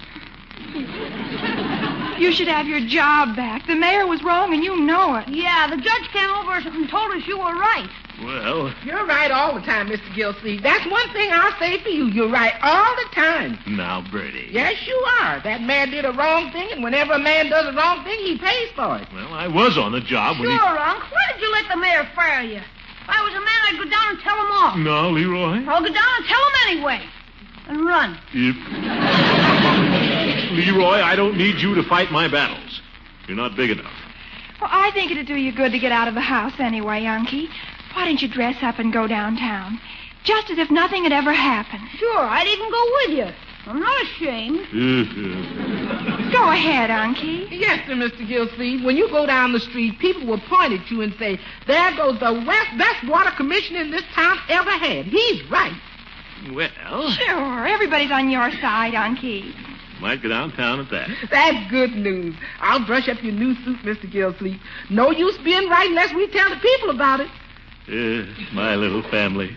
You 2.18 2.32
should 2.32 2.48
have 2.48 2.66
your 2.66 2.80
job 2.80 3.36
back. 3.36 3.66
The 3.66 3.76
mayor 3.76 4.06
was 4.06 4.22
wrong, 4.24 4.52
and 4.52 4.64
you 4.64 4.76
know 4.76 5.16
it. 5.16 5.28
Yeah, 5.28 5.68
the 5.70 5.76
judge 5.76 6.08
came 6.12 6.28
over 6.30 6.52
and 6.54 6.88
told 6.88 7.12
us 7.12 7.26
you 7.26 7.38
were 7.38 7.54
right. 7.54 7.88
Well, 8.22 8.74
You're 8.84 9.06
right 9.06 9.30
all 9.30 9.54
the 9.54 9.60
time, 9.60 9.88
Mr. 9.88 10.12
Gilsleeve. 10.14 10.60
That's 10.62 10.84
one 10.90 11.08
thing 11.12 11.30
I'll 11.32 11.56
say 11.60 11.78
for 11.80 11.90
you. 11.90 12.06
You're 12.06 12.28
right 12.28 12.54
all 12.62 12.96
the 12.96 13.14
time. 13.14 13.58
now, 13.68 14.04
Birdie. 14.10 14.48
Yes, 14.50 14.84
you 14.86 14.96
are. 15.20 15.40
That 15.44 15.62
man 15.62 15.90
did 15.90 16.04
a 16.04 16.10
wrong 16.12 16.50
thing, 16.50 16.72
and 16.72 16.82
whenever 16.82 17.12
a 17.12 17.18
man 17.18 17.48
does 17.48 17.66
a 17.72 17.76
wrong 17.76 18.02
thing, 18.02 18.18
he 18.18 18.36
pays 18.36 18.70
for 18.74 18.98
it. 18.98 19.06
Well, 19.14 19.32
I 19.32 19.46
was 19.46 19.78
on 19.78 19.92
the 19.92 20.00
job 20.00 20.40
when 20.40 20.50
you. 20.50 20.58
Sure, 20.58 20.78
Unc. 20.78 21.00
Why 21.00 21.32
did 21.32 21.40
you 21.40 21.52
let 21.52 21.68
the 21.70 21.76
mayor 21.76 22.08
fire 22.16 22.42
you? 22.42 22.56
If 22.56 23.08
I 23.08 23.22
was 23.22 23.32
a 23.32 23.40
man, 23.40 23.60
I'd 23.68 23.78
go 23.78 23.84
down 23.88 24.10
and 24.10 24.18
tell 24.20 24.34
him 24.36 24.50
off. 24.50 24.74
he. 24.74 24.82
Now, 24.82 25.08
Leroy. 25.10 25.64
I'll 25.70 25.80
go 25.80 25.92
down 25.94 26.12
and 26.16 26.26
tell 26.26 26.42
him 26.42 26.54
anyway. 26.66 27.00
And 27.68 27.84
run. 27.86 28.18
If... 28.32 28.56
Leroy, 30.50 31.00
I 31.02 31.16
don't 31.16 31.36
need 31.36 31.56
you 31.60 31.74
to 31.74 31.82
fight 31.84 32.10
my 32.10 32.28
battles. 32.28 32.80
You're 33.26 33.36
not 33.36 33.56
big 33.56 33.70
enough. 33.70 33.92
Well, 34.60 34.70
I 34.72 34.90
think 34.92 35.10
it'd 35.10 35.26
do 35.26 35.36
you 35.36 35.52
good 35.52 35.72
to 35.72 35.78
get 35.78 35.92
out 35.92 36.08
of 36.08 36.14
the 36.14 36.20
house 36.20 36.54
anyway, 36.58 37.02
Unky. 37.02 37.48
Why 37.94 38.04
don't 38.06 38.20
you 38.20 38.28
dress 38.28 38.56
up 38.62 38.78
and 38.78 38.92
go 38.92 39.06
downtown? 39.06 39.80
Just 40.24 40.50
as 40.50 40.58
if 40.58 40.70
nothing 40.70 41.04
had 41.04 41.12
ever 41.12 41.32
happened. 41.32 41.82
Sure, 41.96 42.20
I'd 42.20 42.46
even 42.46 42.70
go 42.70 42.84
with 42.96 43.18
you. 43.18 43.34
I'm 43.66 43.80
not 43.80 44.02
ashamed. 44.02 44.60
Mm-hmm. 44.68 46.32
Go 46.32 46.50
ahead, 46.50 46.90
Unky. 46.90 47.48
Yes, 47.50 47.86
sir, 47.86 47.94
Mr. 47.94 48.26
Gilsleeve. 48.26 48.82
When 48.84 48.96
you 48.96 49.08
go 49.10 49.26
down 49.26 49.52
the 49.52 49.60
street, 49.60 49.98
people 49.98 50.26
will 50.26 50.40
point 50.40 50.72
at 50.72 50.90
you 50.90 51.02
and 51.02 51.14
say, 51.18 51.38
there 51.66 51.94
goes 51.96 52.18
the 52.18 52.32
west, 52.46 52.78
best 52.78 53.06
water 53.06 53.30
commissioner 53.36 53.80
in 53.80 53.90
this 53.90 54.04
town 54.14 54.38
ever 54.48 54.70
had. 54.70 55.06
He's 55.06 55.48
right. 55.50 55.72
well, 56.52 57.10
Sure, 57.10 57.66
everybody's 57.66 58.10
on 58.10 58.30
your 58.30 58.50
side, 58.52 58.94
Unky. 58.94 59.54
Might 60.00 60.22
go 60.22 60.28
downtown 60.28 60.80
at 60.80 60.90
that. 60.90 61.08
That's 61.30 61.70
good 61.70 61.92
news. 61.94 62.34
I'll 62.60 62.84
brush 62.84 63.08
up 63.08 63.22
your 63.22 63.32
new 63.32 63.54
suit, 63.64 63.78
Mr. 63.78 64.10
Gilsleeve. 64.10 64.60
No 64.90 65.10
use 65.10 65.38
being 65.38 65.68
right 65.68 65.88
unless 65.88 66.12
we 66.14 66.26
tell 66.28 66.48
the 66.50 66.56
people 66.56 66.90
about 66.90 67.20
it. 67.20 67.28
Yeah, 67.88 68.26
my 68.52 68.74
little 68.74 69.02
family. 69.10 69.56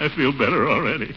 I 0.00 0.08
feel 0.08 0.32
better 0.32 0.68
already. 0.68 1.14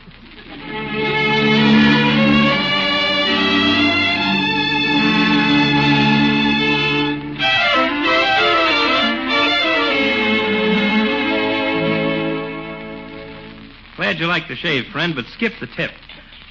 Glad 13.96 14.20
you 14.20 14.28
like 14.28 14.48
the 14.48 14.56
shave, 14.56 14.86
friend, 14.92 15.16
but 15.16 15.26
skip 15.26 15.54
the 15.60 15.68
tip. 15.68 15.92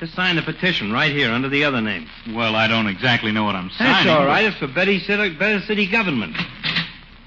Just 0.01 0.15
sign 0.15 0.37
the 0.37 0.43
petition 0.43 0.93
right 0.93 1.11
here 1.11 1.31
under 1.31 1.49
the 1.49 1.65
other 1.65 1.81
name. 1.81 2.07
Well, 2.35 2.55
I 2.55 2.69
don't 2.69 2.87
exactly 2.87 3.33
know 3.33 3.45
what 3.45 3.55
I'm 3.55 3.71
signing. 3.71 3.93
That's 3.95 4.07
all 4.09 4.27
but- 4.27 4.45
It's 4.45 4.57
for 4.59 4.67
Betty 4.67 5.01
City, 5.01 5.31
better 5.35 5.61
city 5.63 5.87
government. 5.87 6.37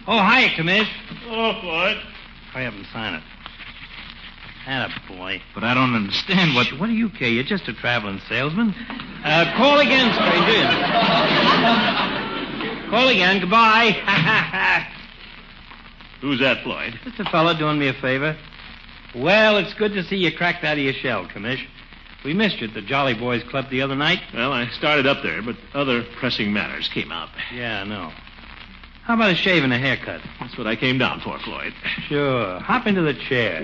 Oh, 0.07 0.19
hi, 0.19 0.49
Commish. 0.49 0.87
Oh, 1.27 1.53
what? 1.65 1.97
Hurry 2.53 2.65
up 2.67 2.73
and 2.73 2.85
sign 2.93 3.15
it. 3.15 3.23
Atta 4.67 4.93
boy. 5.07 5.41
But 5.55 5.63
I 5.63 5.73
don't 5.73 5.95
understand 5.95 6.53
what. 6.53 6.67
What 6.79 6.87
do 6.87 6.93
you 6.93 7.09
care? 7.09 7.27
You're 7.29 7.43
just 7.43 7.67
a 7.67 7.73
traveling 7.73 8.21
salesman. 8.29 8.75
Uh, 9.23 9.51
call 9.57 9.79
again, 9.79 10.13
stranger. 10.13 10.69
call 12.91 13.07
again. 13.07 13.39
Goodbye. 13.39 13.91
Who's 16.21 16.39
that, 16.39 16.61
Floyd? 16.63 16.99
Just 17.03 17.19
a 17.19 17.25
fellow 17.31 17.57
doing 17.57 17.79
me 17.79 17.87
a 17.87 17.93
favor. 17.93 18.37
Well, 19.15 19.57
it's 19.57 19.73
good 19.73 19.93
to 19.93 20.03
see 20.03 20.17
you 20.17 20.35
cracked 20.35 20.63
out 20.63 20.77
of 20.77 20.83
your 20.83 20.93
shell, 20.93 21.25
Commish. 21.25 21.65
We 22.23 22.33
missed 22.33 22.59
you 22.59 22.67
at 22.67 22.73
the 22.73 22.81
Jolly 22.81 23.13
Boys 23.13 23.43
Club 23.43 23.69
the 23.69 23.81
other 23.81 23.95
night. 23.95 24.19
Well, 24.33 24.51
I 24.51 24.67
started 24.69 25.07
up 25.07 25.23
there, 25.23 25.41
but 25.41 25.55
other 25.73 26.03
pressing 26.17 26.51
matters 26.51 26.89
came 26.89 27.11
up. 27.11 27.29
Yeah, 27.53 27.81
I 27.81 27.83
know. 27.85 28.11
How 29.03 29.15
about 29.15 29.31
a 29.31 29.35
shave 29.35 29.63
and 29.63 29.73
a 29.73 29.77
haircut? 29.77 30.21
That's 30.39 30.57
what 30.57 30.67
I 30.67 30.75
came 30.75 30.97
down 30.97 31.21
for, 31.21 31.39
Floyd. 31.39 31.73
Sure. 32.07 32.59
Hop 32.59 32.85
into 32.85 33.01
the 33.01 33.13
chair. 33.13 33.57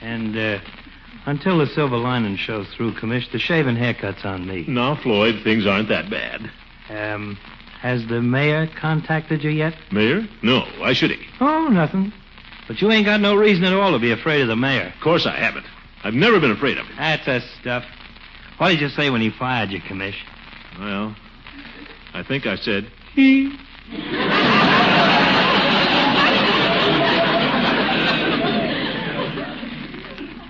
And 0.00 0.36
uh, 0.36 0.58
until 1.26 1.58
the 1.58 1.66
silver 1.66 1.96
lining 1.96 2.36
shows 2.36 2.66
through, 2.74 2.94
Commish, 2.94 3.30
the 3.30 3.38
shave 3.38 3.66
and 3.66 3.76
haircut's 3.76 4.24
on 4.24 4.46
me. 4.46 4.64
No, 4.66 4.96
Floyd, 4.96 5.42
things 5.44 5.66
aren't 5.66 5.88
that 5.90 6.10
bad. 6.10 6.50
Um, 6.88 7.36
has 7.80 8.06
the 8.06 8.22
mayor 8.22 8.66
contacted 8.66 9.44
you 9.44 9.50
yet? 9.50 9.74
Mayor? 9.92 10.26
No, 10.42 10.60
why 10.78 10.92
should 10.94 11.10
he? 11.10 11.24
Oh, 11.40 11.68
nothing. 11.68 12.12
But 12.66 12.80
you 12.80 12.90
ain't 12.90 13.06
got 13.06 13.20
no 13.20 13.34
reason 13.34 13.64
at 13.64 13.72
all 13.74 13.92
to 13.92 13.98
be 13.98 14.10
afraid 14.10 14.40
of 14.40 14.48
the 14.48 14.56
mayor. 14.56 14.92
Of 14.94 15.00
course 15.00 15.26
I 15.26 15.36
haven't. 15.36 15.66
I've 16.08 16.14
never 16.14 16.40
been 16.40 16.52
afraid 16.52 16.78
of 16.78 16.86
him. 16.86 16.96
That's 16.96 17.26
the 17.26 17.40
stuff. 17.60 17.84
What 18.56 18.70
did 18.70 18.80
you 18.80 18.88
say 18.88 19.10
when 19.10 19.20
he 19.20 19.28
fired 19.28 19.70
you, 19.70 19.78
Commish? 19.78 20.16
Well, 20.78 21.14
I 22.14 22.22
think 22.22 22.46
I 22.46 22.56
said, 22.56 22.90
he. 23.12 23.50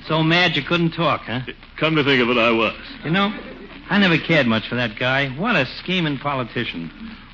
So 0.06 0.22
mad 0.22 0.54
you 0.54 0.62
couldn't 0.62 0.92
talk, 0.92 1.22
huh? 1.22 1.40
Come 1.76 1.96
to 1.96 2.04
think 2.04 2.22
of 2.22 2.30
it, 2.30 2.38
I 2.38 2.52
was. 2.52 2.76
You 3.02 3.10
know, 3.10 3.36
I 3.90 3.98
never 3.98 4.16
cared 4.16 4.46
much 4.46 4.68
for 4.68 4.76
that 4.76 4.96
guy. 4.96 5.28
What 5.30 5.56
a 5.56 5.66
scheming 5.66 6.18
politician. 6.18 6.88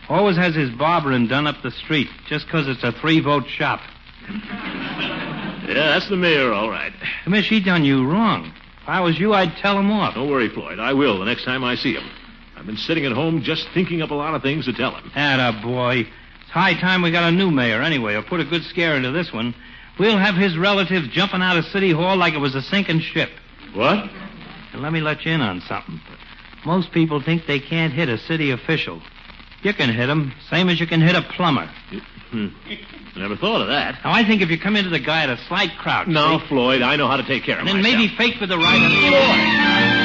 Always 0.08 0.38
has 0.38 0.54
his 0.54 0.70
barbering 0.70 1.26
done 1.26 1.46
up 1.46 1.60
the 1.62 1.70
street 1.70 2.08
just 2.26 2.48
'cause 2.48 2.68
it's 2.68 2.84
a 2.84 2.92
three 2.92 3.20
vote 3.20 3.46
shop. 3.50 3.82
Yeah, 5.66 5.92
that's 5.92 6.08
the 6.08 6.16
mayor, 6.16 6.52
all 6.52 6.70
right. 6.70 6.92
Commish, 7.24 7.48
he 7.48 7.60
done 7.60 7.84
you 7.84 8.06
wrong. 8.06 8.52
If 8.82 8.88
I 8.88 9.00
was 9.00 9.18
you, 9.18 9.32
I'd 9.32 9.56
tell 9.56 9.78
him 9.78 9.90
off. 9.90 10.14
Don't 10.14 10.30
worry, 10.30 10.48
Floyd. 10.48 10.78
I 10.78 10.92
will 10.92 11.18
the 11.18 11.24
next 11.24 11.44
time 11.44 11.64
I 11.64 11.74
see 11.74 11.94
him. 11.94 12.08
I've 12.56 12.66
been 12.66 12.76
sitting 12.76 13.06
at 13.06 13.12
home 13.12 13.42
just 13.42 13.66
thinking 13.72 14.02
up 14.02 14.10
a 14.10 14.14
lot 14.14 14.34
of 14.34 14.42
things 14.42 14.66
to 14.66 14.72
tell 14.72 14.94
him. 14.94 15.10
Atta 15.14 15.62
boy. 15.62 16.06
It's 16.42 16.50
high 16.50 16.74
time 16.74 17.02
we 17.02 17.10
got 17.10 17.24
a 17.24 17.32
new 17.34 17.50
mayor 17.50 17.82
anyway, 17.82 18.14
or 18.14 18.22
put 18.22 18.40
a 18.40 18.44
good 18.44 18.62
scare 18.64 18.94
into 18.96 19.10
this 19.10 19.32
one. 19.32 19.54
We'll 19.98 20.18
have 20.18 20.34
his 20.34 20.58
relatives 20.58 21.08
jumping 21.08 21.40
out 21.40 21.56
of 21.56 21.64
City 21.66 21.92
Hall 21.92 22.16
like 22.16 22.34
it 22.34 22.38
was 22.38 22.54
a 22.54 22.62
sinking 22.62 23.00
ship. 23.00 23.30
What? 23.74 24.10
And 24.72 24.82
let 24.82 24.92
me 24.92 25.00
let 25.00 25.24
you 25.24 25.32
in 25.32 25.40
on 25.40 25.60
something. 25.62 26.00
Most 26.66 26.92
people 26.92 27.22
think 27.22 27.46
they 27.46 27.60
can't 27.60 27.92
hit 27.92 28.08
a 28.08 28.18
city 28.18 28.50
official. 28.50 29.00
You 29.62 29.72
can 29.72 29.88
hit 29.88 30.08
him, 30.08 30.32
same 30.50 30.68
as 30.68 30.80
you 30.80 30.86
can 30.86 31.00
hit 31.00 31.14
a 31.14 31.22
plumber. 31.22 31.70
Hmm. 32.34 32.48
Never 33.16 33.36
thought 33.36 33.60
of 33.62 33.68
that. 33.68 33.94
Now, 34.04 34.10
I 34.12 34.24
think 34.26 34.42
if 34.42 34.50
you 34.50 34.58
come 34.58 34.74
into 34.74 34.90
the 34.90 34.98
guy 34.98 35.22
at 35.22 35.30
a 35.30 35.36
slight 35.46 35.70
crouch. 35.78 36.08
No, 36.08 36.40
see? 36.40 36.46
Floyd, 36.48 36.82
I 36.82 36.96
know 36.96 37.06
how 37.06 37.16
to 37.16 37.22
take 37.22 37.44
care 37.44 37.54
of 37.54 37.60
And 37.60 37.68
then 37.68 37.80
myself. 37.80 37.96
maybe 37.96 38.16
fake 38.16 38.40
with 38.40 38.48
the 38.50 38.58
right 38.58 38.74
and 38.74 40.04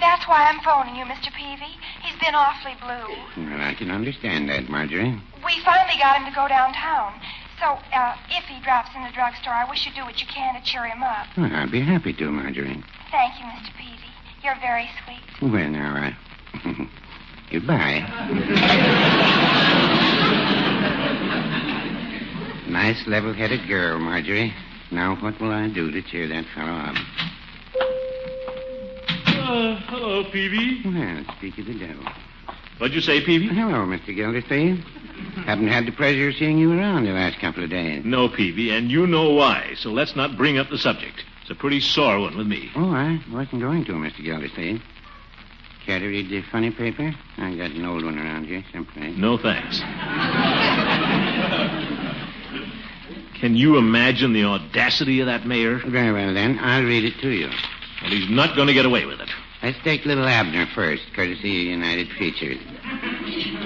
That's 0.00 0.26
why 0.28 0.46
I'm 0.46 0.60
phoning 0.62 0.94
you, 0.96 1.04
Mr. 1.04 1.32
Peavy. 1.34 1.74
He's 2.02 2.18
been 2.22 2.34
awfully 2.34 2.74
blue. 2.80 3.10
Well, 3.50 3.60
I 3.60 3.74
can 3.74 3.90
understand 3.90 4.48
that, 4.48 4.68
Marjorie. 4.70 5.10
We 5.44 5.54
finally 5.64 5.98
got 5.98 6.22
him 6.22 6.24
to 6.30 6.34
go 6.34 6.46
downtown. 6.48 7.18
So, 7.60 7.74
uh, 7.92 8.14
if 8.30 8.44
he 8.44 8.60
drops 8.62 8.90
in 8.94 9.02
the 9.02 9.10
drugstore, 9.10 9.52
I 9.52 9.68
wish 9.68 9.84
you'd 9.84 9.96
do 9.96 10.04
what 10.04 10.20
you 10.20 10.26
can 10.28 10.54
to 10.54 10.62
cheer 10.62 10.86
him 10.86 11.02
up. 11.02 11.26
Well, 11.36 11.50
I'd 11.52 11.72
be 11.72 11.80
happy 11.80 12.12
to, 12.14 12.30
Marjorie. 12.30 12.82
Thank 13.10 13.34
you, 13.40 13.46
Mr. 13.46 13.74
Peavy. 13.76 13.94
You're 14.42 14.58
very 14.60 14.88
sweet. 15.04 15.52
Well, 15.52 15.74
all 15.74 15.94
right. 15.94 16.14
I... 16.54 16.88
Goodbye. 17.52 18.00
nice, 22.68 23.02
level-headed 23.06 23.66
girl, 23.66 23.98
Marjorie. 23.98 24.52
Now, 24.90 25.16
what 25.16 25.40
will 25.40 25.50
I 25.50 25.68
do 25.68 25.90
to 25.90 26.02
cheer 26.02 26.28
that 26.28 26.44
fellow 26.54 26.72
up? 26.72 26.96
Uh, 29.26 29.80
hello, 29.86 30.24
Peavy. 30.30 30.82
Well, 30.84 31.24
speak 31.38 31.58
of 31.58 31.66
the 31.66 31.78
devil. 31.78 32.04
What'd 32.78 32.94
you 32.94 33.00
say, 33.00 33.24
Peavy? 33.24 33.48
Hello, 33.48 33.86
Mr. 33.86 34.14
Gildersleeve. 34.14 34.84
Haven't 35.46 35.68
had 35.68 35.86
the 35.86 35.92
pleasure 35.92 36.28
of 36.28 36.34
seeing 36.34 36.58
you 36.58 36.78
around 36.78 37.04
the 37.04 37.12
last 37.12 37.40
couple 37.40 37.64
of 37.64 37.70
days. 37.70 38.04
No, 38.04 38.28
Peavy, 38.28 38.70
and 38.70 38.90
you 38.90 39.06
know 39.06 39.30
why, 39.32 39.72
so 39.76 39.90
let's 39.90 40.14
not 40.14 40.36
bring 40.36 40.58
up 40.58 40.68
the 40.70 40.78
subject. 40.78 41.24
It's 41.48 41.56
a 41.56 41.60
pretty 41.60 41.80
sore 41.80 42.20
one 42.20 42.36
with 42.36 42.46
me. 42.46 42.70
Oh, 42.76 42.90
I 42.90 43.18
wasn't 43.32 43.62
going 43.62 43.82
to, 43.86 43.92
Mr. 43.92 44.22
Gildersleeve. 44.22 44.82
Care 45.86 45.98
to 45.98 46.06
read 46.06 46.28
the 46.28 46.42
funny 46.42 46.70
paper? 46.70 47.14
I 47.38 47.54
got 47.54 47.70
an 47.70 47.86
old 47.86 48.04
one 48.04 48.18
around 48.18 48.44
here 48.44 48.62
someplace. 48.70 49.16
No 49.16 49.38
thanks. 49.38 49.80
Can 53.40 53.56
you 53.56 53.78
imagine 53.78 54.34
the 54.34 54.44
audacity 54.44 55.20
of 55.20 55.26
that 55.26 55.46
mayor? 55.46 55.78
Very 55.86 56.12
well, 56.12 56.34
then. 56.34 56.58
I'll 56.58 56.84
read 56.84 57.04
it 57.06 57.18
to 57.22 57.30
you. 57.30 57.48
Well, 58.02 58.10
he's 58.10 58.28
not 58.28 58.54
going 58.54 58.68
to 58.68 58.74
get 58.74 58.84
away 58.84 59.06
with 59.06 59.18
it. 59.18 59.30
Let's 59.62 59.78
take 59.82 60.04
little 60.04 60.26
Abner 60.26 60.66
first, 60.74 61.02
courtesy 61.14 61.62
of 61.62 61.78
United 61.78 62.10
Features. 62.18 62.58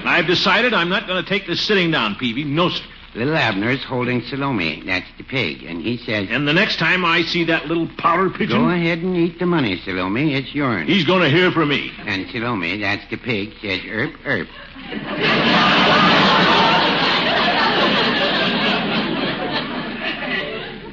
I've 0.05 0.25
decided 0.25 0.73
I'm 0.73 0.87
not 0.87 1.05
going 1.05 1.21
to 1.21 1.29
take 1.29 1.47
this 1.47 1.59
sitting 1.59 1.91
down, 1.91 2.15
Peavy. 2.15 2.45
No, 2.45 2.69
sir. 2.69 2.81
Little 3.15 3.35
Abner's 3.35 3.83
holding 3.83 4.21
Salome. 4.23 4.81
That's 4.85 5.05
the 5.19 5.23
pig. 5.23 5.63
And 5.63 5.81
he 5.81 5.97
says... 5.97 6.29
And 6.31 6.47
the 6.47 6.53
next 6.53 6.79
time 6.79 7.05
I 7.05 7.21
see 7.21 7.43
that 7.43 7.67
little 7.67 7.87
powder 7.97 8.31
pigeon... 8.31 8.59
Go 8.59 8.69
ahead 8.69 8.99
and 8.99 9.15
eat 9.15 9.37
the 9.37 9.45
money, 9.45 9.79
Salome. 9.85 10.33
It's 10.33 10.53
yours. 10.55 10.87
He's 10.87 11.05
going 11.05 11.21
to 11.21 11.29
hear 11.29 11.51
from 11.51 11.69
me. 11.69 11.91
And 11.99 12.27
Salome, 12.31 12.77
that's 12.77 13.07
the 13.11 13.17
pig, 13.17 13.53
says 13.61 13.81
erp, 13.85 14.15
erp. 14.25 14.47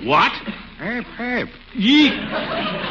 What? 0.04 0.32
Erp, 0.80 1.06
Erp. 1.18 1.48
Ye... 1.74 2.10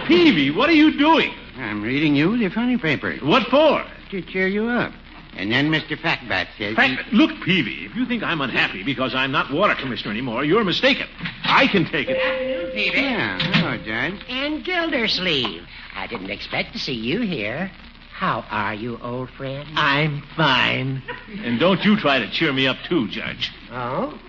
Peavy, 0.08 0.50
what 0.50 0.70
are 0.70 0.74
you 0.74 0.98
doing? 0.98 1.32
I'm 1.56 1.84
reading 1.84 2.16
you 2.16 2.36
the 2.38 2.50
funny 2.50 2.78
paper. 2.78 3.16
What 3.18 3.44
for? 3.50 3.86
To 4.10 4.22
cheer 4.24 4.48
you 4.48 4.68
up. 4.68 4.92
And 5.36 5.52
then 5.52 5.70
Mr. 5.70 5.98
Fatbat 5.98 6.48
says... 6.58 6.76
Fact, 6.76 7.14
look, 7.14 7.32
Peavy, 7.46 7.86
if 7.86 7.96
you 7.96 8.06
think 8.06 8.24
I'm 8.24 8.42
unhappy 8.42 8.84
because 8.84 9.14
I'm 9.16 9.32
not 9.32 9.52
water 9.54 9.76
commissioner 9.76 10.12
anymore, 10.12 10.44
you're 10.44 10.64
mistaken. 10.64 11.08
I 11.44 11.68
can 11.68 11.86
take 11.86 12.10
it. 12.10 12.18
Good 12.18 12.18
Afternoon, 12.18 12.72
Peavy. 12.74 13.02
Yeah, 13.02 13.40
hello, 13.40 13.78
Judge. 13.78 14.26
And 14.28 14.66
Gildersleeve. 14.66 15.64
I 15.96 16.08
didn't 16.08 16.30
expect 16.32 16.74
to 16.74 16.80
see 16.80 16.94
you 16.94 17.22
here. 17.22 17.72
How 18.14 18.44
are 18.50 18.74
you, 18.74 19.00
old 19.02 19.30
friend? 19.30 19.66
I'm 19.76 20.24
fine. 20.36 21.02
And 21.44 21.58
don't 21.60 21.84
you 21.86 21.96
try 21.98 22.20
to 22.20 22.30
cheer 22.32 22.52
me 22.52 22.68
up, 22.68 22.78
too, 22.90 23.08
Judge. 23.08 23.52
Oh? 23.72 24.20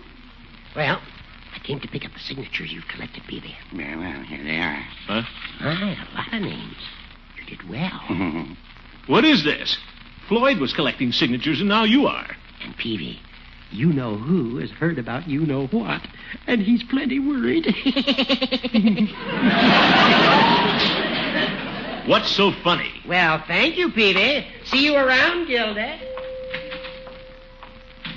Well, 0.76 1.00
I 1.52 1.58
came 1.58 1.80
to 1.80 1.88
pick 1.88 2.04
up 2.04 2.12
the 2.12 2.20
signatures 2.20 2.72
you've 2.72 2.86
collected, 2.86 3.24
Peavy. 3.26 3.56
Yeah, 3.72 3.96
well, 3.96 4.22
here 4.22 4.44
they 4.44 4.58
are. 4.58 4.84
Huh? 5.08 5.22
My, 5.60 5.92
a 5.92 6.14
lot 6.14 6.32
of 6.32 6.40
names. 6.42 6.76
You 7.38 7.56
did 7.56 7.68
well. 7.68 8.46
What 9.06 9.24
is 9.24 9.42
this? 9.42 9.76
Floyd 10.30 10.58
was 10.60 10.72
collecting 10.72 11.10
signatures, 11.10 11.58
and 11.58 11.68
now 11.68 11.82
you 11.82 12.06
are. 12.06 12.36
And 12.62 12.76
Peavy, 12.76 13.18
you 13.72 13.92
know 13.92 14.14
who 14.16 14.58
has 14.58 14.70
heard 14.70 14.96
about 14.96 15.28
you 15.28 15.40
know 15.40 15.66
what, 15.66 16.06
and 16.46 16.62
he's 16.62 16.84
plenty 16.84 17.18
worried. 17.18 17.66
What's 22.06 22.30
so 22.30 22.52
funny? 22.62 22.92
well, 23.08 23.42
thank 23.48 23.76
you, 23.76 23.90
Peavy. 23.90 24.46
See 24.66 24.84
you 24.84 24.94
around, 24.94 25.48
Gilda. 25.48 25.98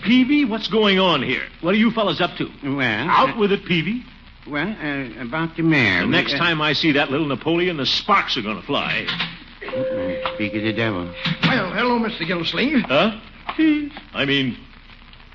Peavy, 0.03 0.45
what's 0.45 0.67
going 0.67 0.99
on 0.99 1.23
here? 1.23 1.47
What 1.61 1.73
are 1.73 1.77
you 1.77 1.89
fellas 1.89 2.21
up 2.21 2.37
to? 2.37 2.47
Well... 2.63 3.09
Out 3.09 3.39
with 3.39 3.51
it, 3.51 3.65
Peavy. 3.65 4.03
Well, 4.47 4.67
uh, 4.67 5.19
about 5.19 5.55
the 5.57 5.63
mayor. 5.63 6.01
The 6.01 6.05
we- 6.05 6.11
next 6.11 6.35
uh, 6.35 6.37
time 6.37 6.61
I 6.61 6.73
see 6.73 6.91
that 6.91 7.09
little 7.09 7.25
Napoleon, 7.25 7.77
the 7.77 7.87
sparks 7.87 8.37
are 8.37 8.43
going 8.43 8.61
to 8.61 8.67
fly. 8.67 9.07
Uh, 9.75 10.33
Speak 10.35 10.53
of 10.55 10.63
the 10.63 10.73
devil. 10.73 11.05
Well, 11.43 11.71
hello, 11.73 11.99
Mr. 11.99 12.25
Gildersleeve. 12.27 12.83
Huh? 12.83 13.19
I 14.13 14.25
mean, 14.25 14.57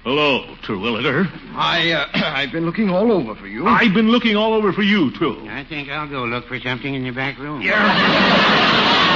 hello, 0.02 0.54
Terwilliger. 0.66 1.26
I, 1.54 1.92
uh, 1.92 2.06
I've 2.14 2.52
been 2.52 2.64
looking 2.66 2.90
all 2.90 3.12
over 3.12 3.34
for 3.34 3.46
you. 3.46 3.66
I've 3.66 3.94
been 3.94 4.10
looking 4.10 4.36
all 4.36 4.54
over 4.54 4.72
for 4.72 4.82
you, 4.82 5.10
too. 5.18 5.46
I 5.48 5.64
think 5.64 5.88
I'll 5.88 6.08
go 6.08 6.24
look 6.24 6.46
for 6.46 6.58
something 6.60 6.94
in 6.94 7.04
the 7.04 7.10
back 7.10 7.38
room. 7.38 7.62
Yeah. 7.62 9.08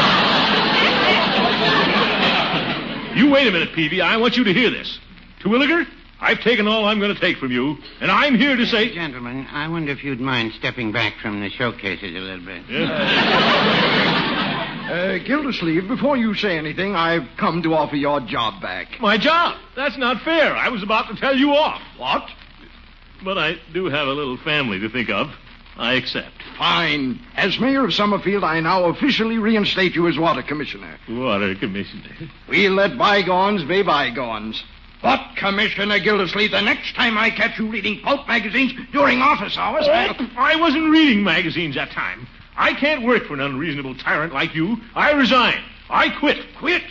You 3.16 3.30
wait 3.30 3.46
a 3.46 3.50
minute, 3.50 3.74
Peavy. 3.74 4.00
I 4.00 4.16
want 4.16 4.36
you 4.36 4.44
to 4.44 4.52
hear 4.54 4.70
this. 4.70 4.98
Terwilliger, 5.40 5.84
I've 6.20 6.40
taken 6.40 6.66
all 6.66 6.86
I'm 6.86 6.98
going 6.98 7.14
to 7.14 7.20
take 7.20 7.36
from 7.36 7.50
you, 7.52 7.76
and 8.00 8.10
I'm 8.10 8.36
here 8.36 8.56
to 8.56 8.66
say. 8.66 8.94
Gentlemen, 8.94 9.46
I 9.50 9.68
wonder 9.68 9.92
if 9.92 10.02
you'd 10.02 10.20
mind 10.20 10.52
stepping 10.58 10.92
back 10.92 11.14
from 11.20 11.40
the 11.40 11.50
showcases 11.50 12.14
a 12.14 12.18
little 12.18 12.44
bit. 12.44 12.62
Uh, 14.92 15.16
Gildersleeve, 15.24 15.88
before 15.88 16.18
you 16.18 16.34
say 16.34 16.58
anything, 16.58 16.94
I've 16.94 17.26
come 17.38 17.62
to 17.62 17.72
offer 17.72 17.96
your 17.96 18.20
job 18.20 18.60
back. 18.60 19.00
My 19.00 19.16
job. 19.16 19.56
That's 19.74 19.96
not 19.96 20.20
fair. 20.20 20.54
I 20.54 20.68
was 20.68 20.82
about 20.82 21.08
to 21.08 21.16
tell 21.16 21.34
you 21.34 21.54
off. 21.54 21.80
What? 21.96 22.28
But 23.24 23.38
I 23.38 23.56
do 23.72 23.86
have 23.86 24.06
a 24.06 24.12
little 24.12 24.36
family 24.36 24.80
to 24.80 24.90
think 24.90 25.08
of. 25.08 25.30
I 25.78 25.94
accept. 25.94 26.42
Fine. 26.58 27.20
As 27.36 27.58
mayor 27.58 27.86
of 27.86 27.94
Summerfield, 27.94 28.44
I 28.44 28.60
now 28.60 28.84
officially 28.84 29.38
reinstate 29.38 29.94
you 29.94 30.08
as 30.08 30.18
water 30.18 30.42
commissioner. 30.42 30.98
Water 31.08 31.54
commissioner. 31.54 32.28
We'll 32.46 32.74
let 32.74 32.98
bygones 32.98 33.64
be 33.64 33.82
bygones. 33.82 34.62
But, 35.00 35.36
Commissioner 35.36 36.00
Gildersleeve, 36.00 36.50
the 36.50 36.60
next 36.60 36.94
time 36.94 37.16
I 37.16 37.30
catch 37.30 37.58
you 37.58 37.66
reading 37.70 38.00
pulp 38.02 38.28
magazines 38.28 38.74
during 38.92 39.22
office 39.22 39.56
hours, 39.56 39.88
I'll... 39.88 40.14
I 40.36 40.56
wasn't 40.56 40.90
reading 40.90 41.24
magazines 41.24 41.76
that 41.76 41.92
time. 41.92 42.28
I 42.56 42.74
can't 42.74 43.04
work 43.04 43.26
for 43.26 43.34
an 43.34 43.40
unreasonable 43.40 43.96
tyrant 43.96 44.32
like 44.32 44.54
you. 44.54 44.76
I 44.94 45.12
resign. 45.12 45.62
I 45.88 46.10
quit. 46.10 46.38
Quit? 46.58 46.82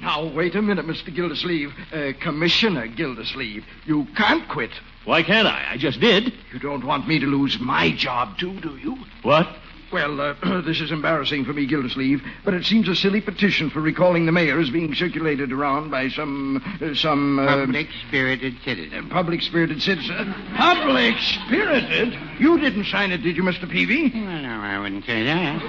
Now, 0.00 0.24
wait 0.32 0.54
a 0.54 0.62
minute, 0.62 0.86
Mr. 0.86 1.14
Gildersleeve. 1.14 1.72
Uh, 1.92 2.12
Commissioner 2.20 2.86
Gildersleeve, 2.86 3.64
you 3.84 4.06
can't 4.16 4.48
quit. 4.48 4.70
Why 5.04 5.22
can't 5.22 5.48
I? 5.48 5.72
I 5.72 5.76
just 5.76 5.98
did. 6.00 6.32
You 6.52 6.60
don't 6.60 6.84
want 6.86 7.08
me 7.08 7.18
to 7.18 7.26
lose 7.26 7.58
my 7.58 7.90
job, 7.90 8.38
too, 8.38 8.60
do 8.60 8.76
you? 8.76 8.96
What? 9.22 9.48
Well, 9.92 10.20
uh, 10.20 10.62
this 10.64 10.80
is 10.80 10.90
embarrassing 10.90 11.44
for 11.44 11.52
me, 11.52 11.66
Gildersleeve, 11.66 12.22
but 12.44 12.54
it 12.54 12.64
seems 12.64 12.88
a 12.88 12.96
silly 12.96 13.20
petition 13.20 13.68
for 13.68 13.80
recalling 13.80 14.24
the 14.24 14.32
mayor 14.32 14.58
is 14.58 14.70
being 14.70 14.94
circulated 14.94 15.52
around 15.52 15.90
by 15.90 16.08
some, 16.08 16.62
uh, 16.80 16.94
some... 16.94 17.38
Uh, 17.38 17.66
Public-spirited 17.66 18.54
citizen. 18.64 19.10
Public-spirited 19.10 19.82
citizen. 19.82 20.34
Public-spirited? 20.56 22.18
You 22.38 22.58
didn't 22.58 22.86
sign 22.86 23.12
it, 23.12 23.18
did 23.18 23.36
you, 23.36 23.42
Mr. 23.42 23.70
Peavy? 23.70 24.10
Well, 24.14 24.42
no, 24.42 24.60
I 24.60 24.78
wouldn't 24.78 25.04
say 25.04 25.24
that. 25.24 25.62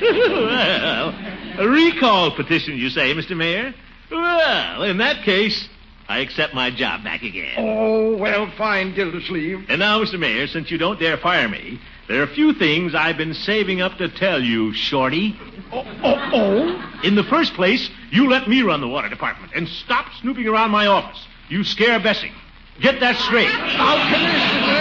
well, 0.02 1.14
a 1.58 1.68
recall 1.68 2.30
petition, 2.36 2.76
you 2.76 2.90
say, 2.90 3.14
Mr. 3.14 3.34
Mayor? 3.34 3.72
Well, 4.10 4.82
in 4.82 4.98
that 4.98 5.24
case, 5.24 5.66
I 6.10 6.18
accept 6.18 6.54
my 6.54 6.72
job 6.72 7.04
back 7.04 7.22
again. 7.22 7.54
Oh, 7.56 8.16
well, 8.16 8.50
fine, 8.58 8.96
Gildersleeve. 8.96 9.66
And 9.68 9.78
now, 9.78 10.02
Mr. 10.02 10.18
Mayor, 10.18 10.48
since 10.48 10.68
you 10.68 10.76
don't 10.76 10.98
dare 10.98 11.16
fire 11.16 11.48
me, 11.48 11.78
there 12.08 12.18
are 12.18 12.24
a 12.24 12.34
few 12.34 12.52
things 12.52 12.96
I've 12.96 13.16
been 13.16 13.32
saving 13.32 13.80
up 13.80 13.96
to 13.98 14.08
tell 14.08 14.42
you, 14.42 14.74
Shorty. 14.74 15.38
Oh, 15.70 15.84
oh, 16.02 16.30
oh? 16.32 17.00
In 17.04 17.14
the 17.14 17.22
first 17.22 17.54
place, 17.54 17.88
you 18.10 18.28
let 18.28 18.48
me 18.48 18.62
run 18.62 18.80
the 18.80 18.88
water 18.88 19.08
department 19.08 19.52
and 19.54 19.68
stop 19.68 20.06
snooping 20.20 20.48
around 20.48 20.72
my 20.72 20.86
office. 20.88 21.24
You 21.48 21.62
scare 21.62 22.00
Bessie. 22.00 22.32
Get 22.80 22.98
that 22.98 23.14
straight. 23.14 23.46
Now, 23.46 23.94
Commissioner! 24.12 24.72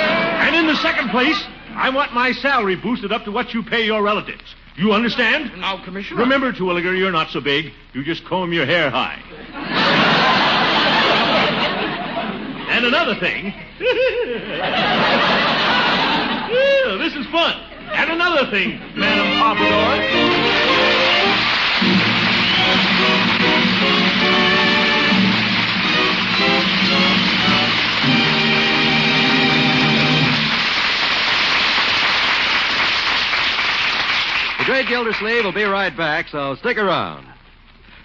And 0.48 0.56
in 0.56 0.66
the 0.66 0.78
second 0.78 1.10
place, 1.10 1.40
I 1.76 1.92
want 1.92 2.12
my 2.12 2.32
salary 2.32 2.76
boosted 2.76 3.12
up 3.12 3.26
to 3.26 3.32
what 3.32 3.54
you 3.54 3.62
pay 3.62 3.86
your 3.86 4.02
relatives. 4.02 4.56
You 4.78 4.94
understand? 4.94 5.52
Now, 5.60 5.84
Commissioner... 5.84 6.22
Remember, 6.22 6.52
Terwilliger, 6.52 6.98
you're 6.98 7.12
not 7.12 7.30
so 7.30 7.40
big. 7.40 7.72
You 7.94 8.04
just 8.04 8.26
comb 8.26 8.52
your 8.52 8.66
hair 8.66 8.90
high. 8.90 9.22
and 12.70 12.79
another 12.90 13.16
thing. 13.20 13.54
Well, 16.50 16.98
this 16.98 17.14
is 17.14 17.26
fun. 17.28 17.54
And 17.92 18.10
another 18.12 18.50
thing, 18.50 18.80
Madam 18.96 19.28
Pompadour. 19.38 19.70
The 34.58 34.66
Great 34.66 34.88
Gildersleeve 34.88 35.46
will 35.46 35.54
be 35.54 35.64
right 35.64 35.96
back, 35.96 36.28
so 36.30 36.56
stick 36.56 36.78
around. 36.78 37.28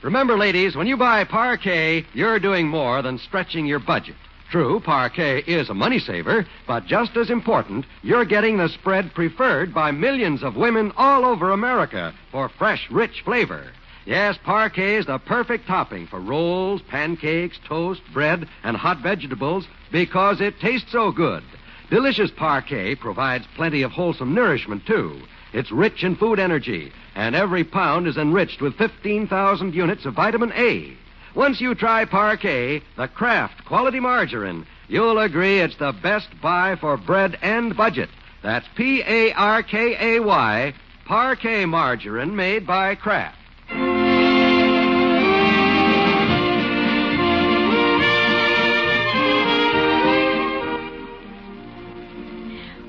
Remember, 0.03 0.37
ladies, 0.37 0.77
when 0.77 0.87
you 0.87 0.99
buy 0.99 1.25
Parkay, 1.25 2.05
you're 2.13 2.39
doing 2.39 2.69
more 2.69 3.01
than 3.01 3.17
stretching 3.19 3.65
your 3.65 3.79
budget. 3.79 4.17
True, 4.51 4.81
Parkay 4.81 5.47
is 5.49 5.69
a 5.69 5.75
money 5.75 5.99
saver, 5.99 6.47
but 6.67 6.87
just 6.87 7.17
as 7.17 7.31
important, 7.31 7.87
you're 8.03 8.25
getting 8.25 8.57
the 8.57 8.69
spread 8.69 9.13
preferred 9.15 9.75
by 9.75 9.91
millions 9.91 10.43
of 10.43 10.57
women 10.57 10.93
all 10.97 11.25
over 11.25 11.51
America 11.51 12.15
for 12.31 12.49
fresh, 12.49 12.89
rich 12.91 13.23
flavor. 13.23 13.65
Yes, 14.07 14.39
Parkay 14.45 14.99
is 14.99 15.07
the 15.07 15.19
perfect 15.19 15.67
topping 15.67 16.07
for 16.07 16.21
rolls, 16.21 16.83
pancakes, 16.83 17.59
toast, 17.67 18.03
bread, 18.13 18.47
and 18.63 18.77
hot 18.77 18.99
vegetables 18.99 19.67
because 19.91 20.41
it 20.41 20.61
tastes 20.61 20.93
so 20.93 21.11
good. 21.11 21.43
Delicious 21.91 22.31
Parkay 22.31 22.99
provides 22.99 23.47
plenty 23.57 23.83
of 23.83 23.93
wholesome 23.93 24.35
nourishment, 24.35 24.87
too. 24.87 25.21
It's 25.53 25.71
rich 25.71 26.05
in 26.05 26.17
food 26.17 26.39
energy, 26.39 26.93
and 27.15 27.35
every 27.35 27.65
pound 27.65 28.07
is 28.07 28.17
enriched 28.17 28.61
with 28.61 28.77
15,000 28.77 29.75
units 29.75 30.05
of 30.05 30.15
vitamin 30.15 30.53
A. 30.55 30.97
Once 31.35 31.61
you 31.61 31.75
try 31.75 32.05
Parkay, 32.05 32.81
the 32.97 33.09
Kraft 33.09 33.65
quality 33.65 33.99
margarine, 33.99 34.65
you'll 34.89 35.19
agree 35.19 35.61
it's 35.61 35.77
the 35.79 35.93
best 36.03 36.29
buy 36.41 36.77
for 36.77 36.97
bread 36.97 37.37
and 37.43 37.77
budget. 37.77 38.09
That's 38.43 38.67
P 38.77 39.03
A 39.05 39.33
R 39.33 39.63
K 39.65 40.17
A 40.17 40.21
Y, 40.21 40.75
Parkay 41.09 41.69
margarine 41.69 42.37
made 42.37 42.67
by 42.67 42.95
Kraft. 42.95 43.39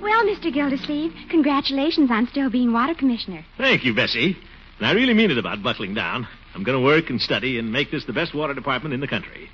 Well, 0.01 0.23
Mr. 0.25 0.53
Gildersleeve, 0.53 1.13
congratulations 1.29 2.11
on 2.11 2.27
still 2.27 2.51
being 2.51 2.71
water 2.71 2.93
commissioner. 2.93 3.43
Thank 3.57 3.83
you, 3.83 3.95
Bessie. 3.95 4.37
And 4.77 4.87
I 4.87 4.91
really 4.91 5.13
mean 5.15 5.31
it 5.31 5.37
about 5.39 5.63
buckling 5.63 5.95
down. 5.95 6.27
I'm 6.55 6.63
going 6.63 6.77
to 6.77 6.83
work 6.83 7.09
and 7.09 7.19
study 7.21 7.59
and 7.59 7.71
make 7.71 7.91
this 7.91 8.05
the 8.05 8.13
best 8.13 8.33
water 8.33 8.53
department 8.53 8.93
in 8.93 9.01
the 9.01 9.07
country. 9.07 9.49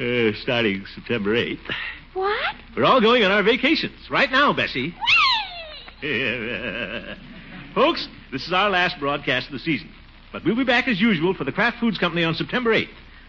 Uh, 0.00 0.32
starting 0.42 0.84
September 0.94 1.36
8th. 1.36 1.60
What? 2.14 2.56
We're 2.76 2.84
all 2.84 3.00
going 3.00 3.22
on 3.24 3.30
our 3.30 3.44
vacations 3.44 4.10
right 4.10 4.30
now, 4.30 4.52
Bessie. 4.52 4.94
Folks, 7.74 8.08
this 8.32 8.44
is 8.44 8.52
our 8.52 8.68
last 8.70 8.98
broadcast 8.98 9.46
of 9.46 9.52
the 9.52 9.60
season. 9.60 9.88
But 10.32 10.44
we'll 10.44 10.56
be 10.56 10.64
back 10.64 10.88
as 10.88 11.00
usual 11.00 11.32
for 11.32 11.44
the 11.44 11.52
Kraft 11.52 11.78
Foods 11.78 11.98
Company 11.98 12.24
on 12.24 12.34
September 12.34 12.70
8th. 12.74 12.88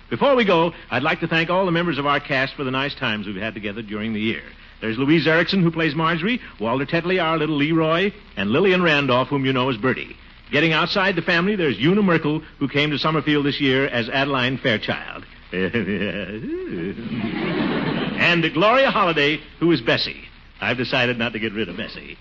Before 0.09 0.35
we 0.35 0.43
go, 0.43 0.73
I'd 0.89 1.03
like 1.03 1.19
to 1.19 1.27
thank 1.27 1.49
all 1.49 1.65
the 1.65 1.71
members 1.71 1.99
of 1.99 2.07
our 2.07 2.19
cast 2.19 2.55
for 2.55 2.63
the 2.63 2.71
nice 2.71 2.95
times 2.95 3.27
we've 3.27 3.35
had 3.35 3.53
together 3.53 3.83
during 3.83 4.13
the 4.13 4.19
year. 4.19 4.43
There's 4.81 4.97
Louise 4.97 5.27
Erickson, 5.27 5.61
who 5.61 5.71
plays 5.71 5.95
Marjorie, 5.95 6.41
Walter 6.59 6.85
Tetley, 6.85 7.21
our 7.23 7.37
little 7.37 7.55
Leroy, 7.57 8.11
and 8.35 8.49
Lillian 8.49 8.81
Randolph, 8.81 9.27
whom 9.27 9.45
you 9.45 9.53
know 9.53 9.69
as 9.69 9.77
Birdie. 9.77 10.17
Getting 10.53 10.71
outside 10.71 11.15
the 11.15 11.23
family, 11.23 11.55
there's 11.55 11.79
Una 11.79 12.03
Merkel, 12.03 12.43
who 12.59 12.67
came 12.67 12.91
to 12.91 12.99
Summerfield 12.99 13.43
this 13.43 13.59
year 13.59 13.87
as 13.87 14.07
Adeline 14.07 14.59
Fairchild. 14.59 15.25
and 15.51 15.63
Gloria 18.53 18.91
Holliday, 18.91 19.41
who 19.59 19.71
is 19.71 19.81
Bessie. 19.81 20.25
I've 20.61 20.77
decided 20.77 21.17
not 21.17 21.33
to 21.33 21.39
get 21.39 21.53
rid 21.53 21.69
of 21.69 21.77
Bessie. 21.77 22.19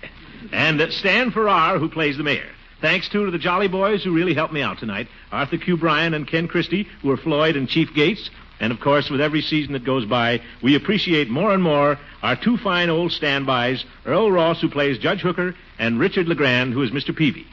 And 0.51 0.81
Stan 0.95 1.31
Farrar, 1.31 1.79
who 1.79 1.91
plays 1.91 2.17
the 2.17 2.23
mayor. 2.23 2.49
Thanks, 2.81 3.07
too, 3.11 3.27
to 3.27 3.31
the 3.31 3.37
Jolly 3.37 3.69
Boys 3.69 4.03
who 4.03 4.15
really 4.15 4.33
helped 4.33 4.55
me 4.55 4.63
out 4.63 4.79
tonight. 4.79 5.09
Arthur 5.31 5.59
Q. 5.59 5.77
Bryan 5.77 6.15
and 6.15 6.27
Ken 6.27 6.49
Christy, 6.49 6.89
who 7.03 7.11
are 7.11 7.19
Floyd 7.19 7.55
and 7.55 7.69
Chief 7.69 7.93
Gates. 7.93 8.31
And, 8.61 8.73
of 8.73 8.81
course, 8.81 9.11
with 9.11 9.21
every 9.21 9.43
season 9.43 9.75
that 9.75 9.85
goes 9.85 10.07
by, 10.07 10.41
we 10.63 10.75
appreciate 10.75 11.29
more 11.29 11.53
and 11.53 11.63
more 11.63 11.99
our 12.23 12.37
two 12.37 12.57
fine 12.57 12.89
old 12.89 13.13
standbys, 13.13 13.85
Earle 14.07 14.33
Ross, 14.33 14.63
who 14.63 14.71
plays 14.71 14.97
Judge 14.97 15.21
Hooker, 15.21 15.55
and 15.79 16.01
Richard 16.01 16.29
LeGrand, 16.29 16.73
who 16.73 16.81
is 16.81 16.93
Mr. 16.93 17.15
Peavy. 17.15 17.47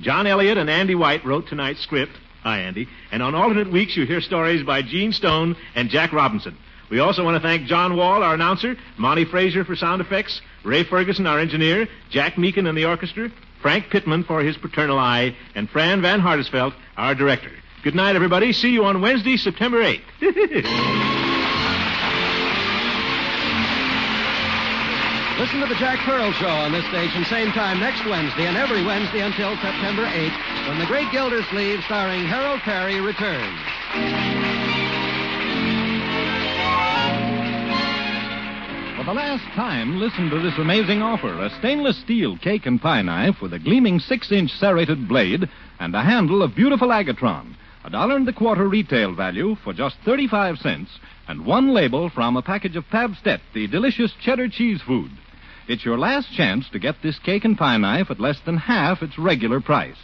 John 0.00 0.26
Elliott 0.26 0.58
and 0.58 0.68
Andy 0.70 0.94
White 0.94 1.24
wrote 1.24 1.48
tonight's 1.48 1.80
script. 1.80 2.12
Hi, 2.42 2.60
Andy. 2.60 2.88
And 3.10 3.22
on 3.22 3.34
alternate 3.34 3.70
weeks, 3.70 3.96
you 3.96 4.06
hear 4.06 4.20
stories 4.20 4.62
by 4.62 4.82
Gene 4.82 5.12
Stone 5.12 5.56
and 5.74 5.90
Jack 5.90 6.12
Robinson. 6.12 6.56
We 6.90 7.00
also 7.00 7.24
want 7.24 7.34
to 7.34 7.40
thank 7.40 7.66
John 7.66 7.96
Wall, 7.96 8.22
our 8.22 8.34
announcer, 8.34 8.76
Monty 8.96 9.24
Frazier 9.24 9.64
for 9.64 9.74
sound 9.74 10.00
effects, 10.00 10.40
Ray 10.64 10.84
Ferguson, 10.84 11.26
our 11.26 11.40
engineer, 11.40 11.88
Jack 12.10 12.36
Meakin 12.36 12.68
and 12.68 12.78
the 12.78 12.84
orchestra, 12.84 13.30
Frank 13.60 13.90
Pittman 13.90 14.22
for 14.22 14.40
his 14.42 14.56
paternal 14.56 14.98
eye, 14.98 15.34
and 15.56 15.68
Fran 15.68 16.02
Van 16.02 16.20
Hartesveldt, 16.20 16.74
our 16.96 17.14
director. 17.14 17.50
Good 17.82 17.96
night, 17.96 18.14
everybody. 18.14 18.52
See 18.52 18.70
you 18.70 18.84
on 18.84 19.00
Wednesday, 19.00 19.36
September 19.36 19.82
8th. 19.82 21.32
Listen 25.38 25.60
to 25.60 25.66
the 25.66 25.74
Jack 25.74 25.98
Pearl 25.98 26.32
Show 26.32 26.48
on 26.48 26.72
this 26.72 26.86
station, 26.86 27.22
same 27.26 27.52
time 27.52 27.78
next 27.78 28.06
Wednesday 28.06 28.46
and 28.46 28.56
every 28.56 28.82
Wednesday 28.82 29.20
until 29.20 29.54
September 29.56 30.06
8th, 30.06 30.66
when 30.66 30.78
The 30.78 30.86
Great 30.86 31.12
Gildersleeve, 31.12 31.84
starring 31.84 32.24
Harold 32.24 32.60
Peary, 32.62 33.02
returns. 33.02 33.60
For 38.96 39.04
the 39.04 39.12
last 39.12 39.44
time, 39.54 40.00
listen 40.00 40.30
to 40.30 40.40
this 40.40 40.56
amazing 40.56 41.02
offer 41.02 41.44
a 41.44 41.50
stainless 41.58 41.98
steel 41.98 42.38
cake 42.38 42.64
and 42.64 42.80
pie 42.80 43.02
knife 43.02 43.42
with 43.42 43.52
a 43.52 43.58
gleaming 43.58 44.00
six 44.00 44.32
inch 44.32 44.50
serrated 44.52 45.06
blade 45.06 45.50
and 45.78 45.94
a 45.94 46.02
handle 46.02 46.42
of 46.42 46.56
beautiful 46.56 46.88
agatron. 46.88 47.54
A 47.84 47.90
dollar 47.90 48.16
and 48.16 48.26
a 48.26 48.32
quarter 48.32 48.66
retail 48.66 49.14
value 49.14 49.54
for 49.62 49.74
just 49.74 49.96
35 50.06 50.56
cents, 50.60 50.98
and 51.28 51.44
one 51.44 51.74
label 51.74 52.08
from 52.08 52.38
a 52.38 52.42
package 52.42 52.74
of 52.74 52.88
Pabstet, 52.88 53.40
the 53.52 53.66
delicious 53.66 54.12
cheddar 54.24 54.48
cheese 54.48 54.80
food. 54.80 55.10
It's 55.68 55.84
your 55.84 55.98
last 55.98 56.32
chance 56.32 56.68
to 56.70 56.78
get 56.78 57.02
this 57.02 57.18
cake 57.18 57.44
and 57.44 57.58
pie 57.58 57.76
knife 57.76 58.10
at 58.10 58.20
less 58.20 58.38
than 58.40 58.56
half 58.56 59.02
its 59.02 59.18
regular 59.18 59.60
price. 59.60 59.96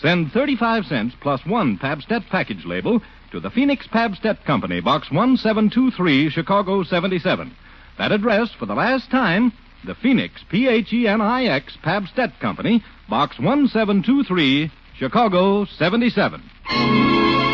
Send 0.00 0.32
35 0.32 0.86
cents 0.86 1.14
plus 1.20 1.44
one 1.44 1.76
Pabstet 1.76 2.26
package 2.30 2.64
label 2.64 3.02
to 3.30 3.38
the 3.38 3.50
Phenix 3.50 3.86
Pabstet 3.86 4.42
Company, 4.44 4.80
Box 4.80 5.10
1723, 5.10 6.30
Chicago 6.30 6.82
77. 6.82 7.54
That 7.98 8.10
address 8.10 8.52
for 8.58 8.64
the 8.64 8.74
last 8.74 9.10
time, 9.10 9.52
the 9.84 9.94
Phenix, 9.94 10.42
P 10.48 10.66
H 10.66 10.92
E 10.94 11.06
N 11.06 11.20
I 11.20 11.44
X, 11.44 11.76
Pabstet 11.84 12.40
Company, 12.40 12.82
Box 13.08 13.38
1723, 13.38 14.70
Chicago 14.98 15.66
77. 15.66 17.51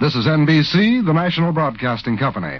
This 0.00 0.14
is 0.14 0.24
NBC, 0.24 1.04
the 1.04 1.12
National 1.12 1.52
Broadcasting 1.52 2.16
Company. 2.16 2.58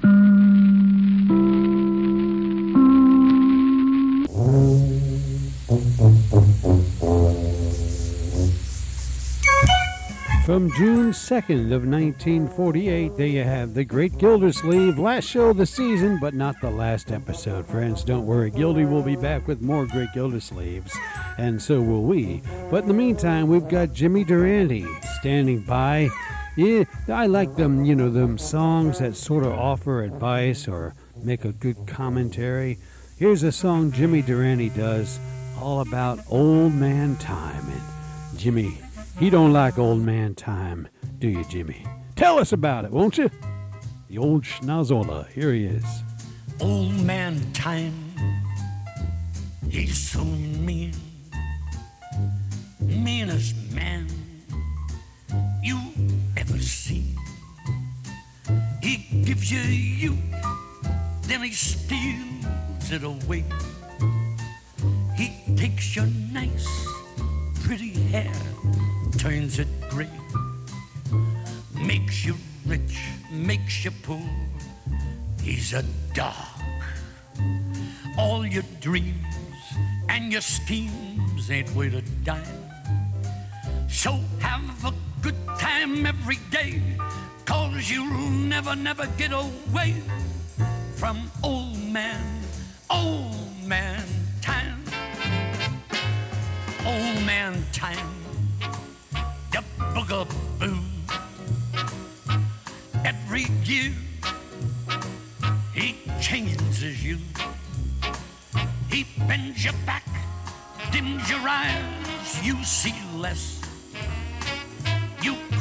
From 10.44 10.70
June 10.72 11.12
2nd 11.12 11.72
of 11.72 11.86
1948, 11.86 13.16
there 13.16 13.26
you 13.26 13.42
have 13.42 13.72
The 13.72 13.86
Great 13.86 14.18
Gildersleeve, 14.18 14.98
last 14.98 15.24
show 15.24 15.48
of 15.48 15.56
the 15.56 15.64
season, 15.64 16.18
but 16.20 16.34
not 16.34 16.60
the 16.60 16.68
last 16.68 17.10
episode, 17.10 17.66
friends. 17.66 18.04
Don't 18.04 18.26
worry, 18.26 18.50
Gildy 18.50 18.84
will 18.84 19.02
be 19.02 19.16
back 19.16 19.48
with 19.48 19.62
more 19.62 19.86
Great 19.86 20.10
Gildersleeves, 20.14 20.92
and 21.38 21.62
so 21.62 21.80
will 21.80 22.02
we. 22.02 22.42
But 22.70 22.82
in 22.82 22.88
the 22.88 22.94
meantime, 22.94 23.48
we've 23.48 23.66
got 23.66 23.94
Jimmy 23.94 24.24
Durante 24.24 24.84
standing 25.20 25.60
by. 25.62 26.10
Yeah, 26.56 26.84
I 27.08 27.26
like 27.26 27.54
them, 27.56 27.84
you 27.84 27.94
know, 27.94 28.10
them 28.10 28.36
songs 28.36 28.98
that 28.98 29.16
sort 29.16 29.44
of 29.44 29.52
offer 29.52 30.02
advice 30.02 30.66
or 30.66 30.94
make 31.22 31.44
a 31.44 31.52
good 31.52 31.86
commentary. 31.86 32.78
Here's 33.18 33.42
a 33.44 33.52
song 33.52 33.92
Jimmy 33.92 34.20
Durante 34.20 34.68
does 34.70 35.20
all 35.60 35.80
about 35.80 36.18
old 36.28 36.74
man 36.74 37.16
time. 37.16 37.64
And 37.68 38.38
Jimmy, 38.38 38.78
he 39.18 39.30
don't 39.30 39.52
like 39.52 39.78
old 39.78 40.00
man 40.00 40.34
time, 40.34 40.88
do 41.18 41.28
you, 41.28 41.44
Jimmy? 41.44 41.86
Tell 42.16 42.38
us 42.38 42.52
about 42.52 42.84
it, 42.84 42.90
won't 42.90 43.16
you? 43.16 43.30
The 44.08 44.18
old 44.18 44.42
Schnozzola. 44.42 45.28
Here 45.28 45.52
he 45.52 45.66
is. 45.66 45.84
Old 46.60 46.92
man 46.92 47.40
time, 47.52 47.94
he's 49.70 49.96
so 49.96 50.24
mean, 50.24 50.94
meanest 52.80 53.54
man 53.72 54.08
you 55.62 55.78
ever 56.36 56.58
seen. 56.58 57.16
He 58.82 58.96
gives 59.24 59.50
you 59.50 59.60
youth, 59.60 60.18
then 61.22 61.42
he 61.42 61.52
steals 61.52 62.90
it 62.92 63.04
away. 63.04 63.44
He 65.16 65.32
takes 65.56 65.94
your 65.94 66.06
nice, 66.32 66.68
pretty 67.62 67.92
hair, 68.10 68.32
turns 69.18 69.58
it 69.58 69.68
gray, 69.90 70.10
makes 71.74 72.24
you 72.24 72.34
rich, 72.66 72.98
makes 73.32 73.84
you 73.84 73.90
poor. 74.02 74.22
He's 75.42 75.72
a 75.72 75.84
dog. 76.14 76.34
All 78.18 78.44
your 78.46 78.64
dreams 78.80 79.24
and 80.08 80.32
your 80.32 80.42
schemes 80.42 81.50
ain't 81.50 81.74
worth 81.74 81.94
a 81.94 82.02
dime. 82.24 82.59
So 83.90 84.18
have 84.38 84.84
a 84.84 84.94
good 85.20 85.36
time 85.58 86.06
every 86.06 86.38
day, 86.50 86.80
cause 87.44 87.90
you'll 87.90 88.30
never, 88.30 88.74
never 88.74 89.06
get 89.18 89.32
away 89.32 89.94
from 90.94 91.30
old 91.42 91.76
man, 91.92 92.24
old 92.88 93.36
man 93.66 94.02
time. 94.40 94.82
Old 96.86 97.26
man 97.26 97.62
time, 97.72 98.14
the 99.52 99.62
boogaboo. 99.92 100.80
Every 103.04 103.46
year, 103.64 103.92
he 105.74 105.96
changes 106.22 107.04
you. 107.04 107.18
He 108.88 109.04
bends 109.28 109.62
your 109.62 109.74
back, 109.84 110.06
dims 110.90 111.28
your 111.28 111.40
eyes, 111.40 112.46
you 112.46 112.64
see 112.64 112.94
less. 113.16 113.59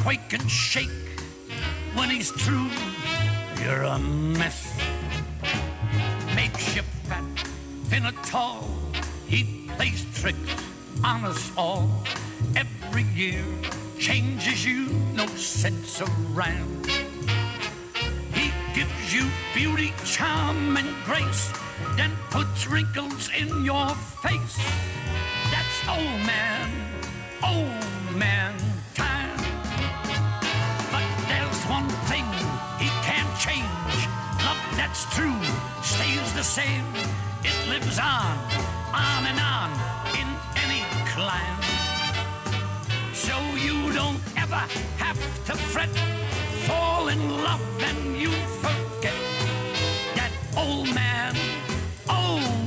Quake 0.02 0.32
and 0.32 0.50
shake 0.50 0.88
when 1.94 2.08
he's 2.08 2.30
through. 2.30 2.70
You're 3.62 3.82
a 3.82 3.98
mess. 3.98 4.74
Makes 6.34 6.74
you 6.74 6.82
fat, 7.04 7.22
tall. 8.24 8.66
He 9.26 9.68
plays 9.76 10.06
tricks 10.14 10.54
on 11.04 11.26
us 11.26 11.52
all. 11.54 11.90
Every 12.56 13.02
year 13.14 13.44
changes 13.98 14.64
you, 14.64 14.88
no 15.12 15.26
sense 15.26 16.00
around. 16.00 16.86
He 18.32 18.50
gives 18.74 19.14
you 19.14 19.28
beauty, 19.54 19.92
charm, 20.06 20.78
and 20.78 20.88
grace, 21.04 21.52
then 21.96 22.12
puts 22.30 22.66
wrinkles 22.66 23.28
in 23.38 23.66
your 23.66 23.90
face. 24.24 24.56
That's 25.50 25.88
old 25.88 26.20
man, 26.24 26.70
old 27.42 28.16
man 28.16 28.69
that's 34.90 35.14
true 35.14 35.40
stays 35.82 36.32
the 36.34 36.42
same. 36.42 36.84
It 37.44 37.54
lives 37.68 38.00
on, 38.00 38.36
on 38.92 39.22
and 39.30 39.38
on 39.38 39.70
in 40.18 40.26
any 40.64 40.82
clime. 41.12 41.62
So 43.14 43.36
you 43.54 43.92
don't 43.92 44.20
ever 44.36 44.62
have 44.98 45.16
to 45.46 45.54
fret. 45.54 45.90
Fall 46.66 47.06
in 47.06 47.20
love 47.44 47.62
and 47.84 48.20
you 48.20 48.30
forget 48.64 49.14
that 50.16 50.32
old 50.56 50.92
man, 50.92 51.36
old 52.08 52.59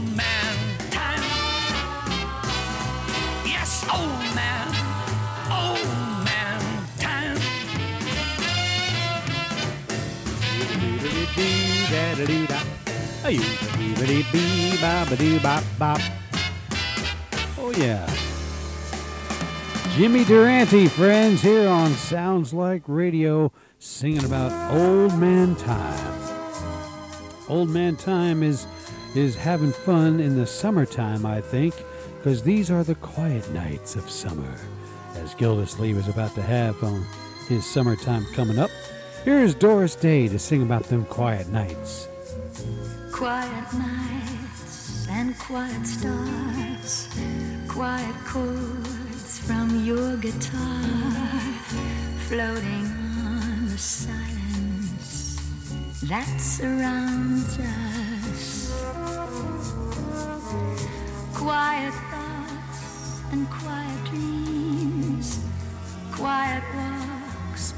Oh, 17.58 17.58
oh, 17.58 17.74
yeah. 17.76 18.08
Jimmy 19.96 20.24
Durante, 20.24 20.88
friends, 20.90 21.42
here 21.42 21.68
on 21.68 21.92
Sounds 21.94 22.54
Like 22.54 22.84
Radio, 22.86 23.52
singing 23.80 24.26
about 24.26 24.52
Old 24.76 25.18
Man 25.18 25.56
Time. 25.56 26.30
Old 27.50 27.70
Man 27.70 27.96
Time 27.96 28.44
is 28.44 28.68
is 29.16 29.36
having 29.36 29.72
fun 29.72 30.20
in 30.20 30.36
the 30.36 30.46
summertime, 30.46 31.26
I 31.26 31.42
think, 31.42 31.74
because 32.18 32.44
these 32.44 32.70
are 32.70 32.84
the 32.84 32.96
quiet 32.96 33.50
nights 33.52 33.96
of 33.96 34.08
summer, 34.10 34.60
as 35.16 35.34
Gildersleeve 35.34 35.98
is 35.98 36.08
about 36.08 36.36
to 36.36 36.44
have 36.44 36.84
on 36.84 37.06
his 37.48 37.66
summertime 37.66 38.26
coming 38.34 38.60
up. 38.60 38.70
Here's 39.26 39.56
Doris 39.56 39.96
Day 39.96 40.28
to 40.28 40.38
sing 40.38 40.64
about 40.64 40.84
them 40.84 41.06
quiet 41.06 41.48
nights. 41.48 42.10
Quiet 43.14 43.74
nights 43.74 45.08
and 45.10 45.40
quiet 45.40 45.88
stars, 45.88 47.08
quiet 47.70 48.16
chords 48.26 49.40
from 49.48 49.86
your 49.86 50.18
guitar, 50.18 51.40
floating 52.28 52.86
on 53.24 53.70
the 53.70 53.78
silence 53.78 55.40
that 56.04 56.28
surrounds 56.42 57.58
us. 57.60 58.74
Quiet 61.34 61.94
thoughts 62.12 63.22
and 63.32 63.50
quiet 63.50 64.04
dreams, 64.04 65.40
quiet 66.12 66.64
walks 66.76 67.03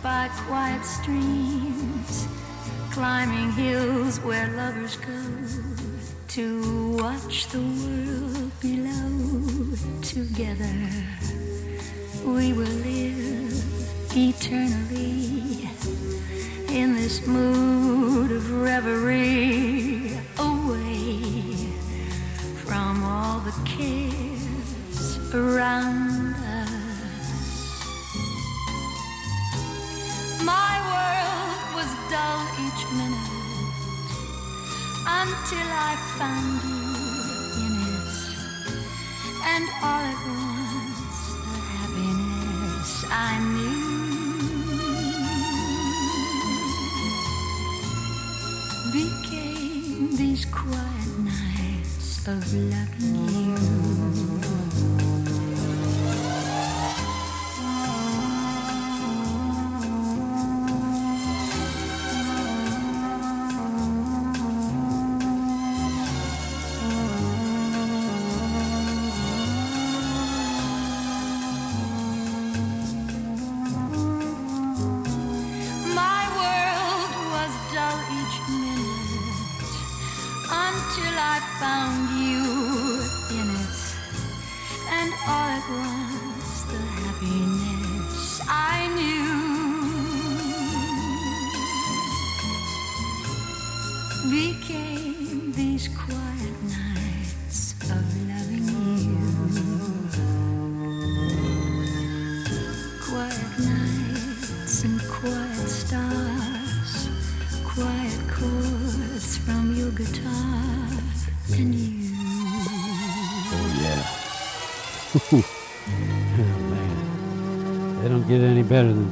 by 0.05 0.29
quiet 0.45 0.85
streams 0.85 2.27
climbing 2.91 3.51
hills 3.53 4.19
where 4.19 4.47
lovers 4.49 4.97
go 4.97 5.23
to 6.27 6.95
watch 7.01 7.47
the 7.47 7.59
world 7.59 8.51
below 8.61 9.75
together. 10.03 10.77
We 12.23 12.53
will 12.53 12.77
live 12.85 14.15
eternally 14.15 15.71
in 16.69 16.93
this 16.93 17.25
mood 17.25 18.31
of 18.31 18.61
reverie 18.61 20.19
away 20.37 21.51
from 22.63 23.03
all 23.03 23.39
the 23.39 23.55
cares 23.65 25.33
around 25.33 26.44
My 30.45 30.77
world 30.93 31.59
was 31.73 31.89
dull 32.11 32.41
each 32.65 32.81
minute 32.93 33.35
until 35.07 35.69
I 35.89 35.95
found 36.19 36.61
you 36.69 36.85
in 37.65 37.73
it. 37.95 38.13
And 39.53 39.65
all 39.81 40.03
at 40.13 40.21
once, 40.27 41.19
the 41.45 41.57
happiness 41.73 42.91
I 43.09 43.33
knew 43.53 43.95
became 48.93 50.15
these 50.15 50.45
quiet 50.45 51.11
nights 51.23 52.27
of 52.27 52.53
loving 52.53 53.29
you. 53.33 53.44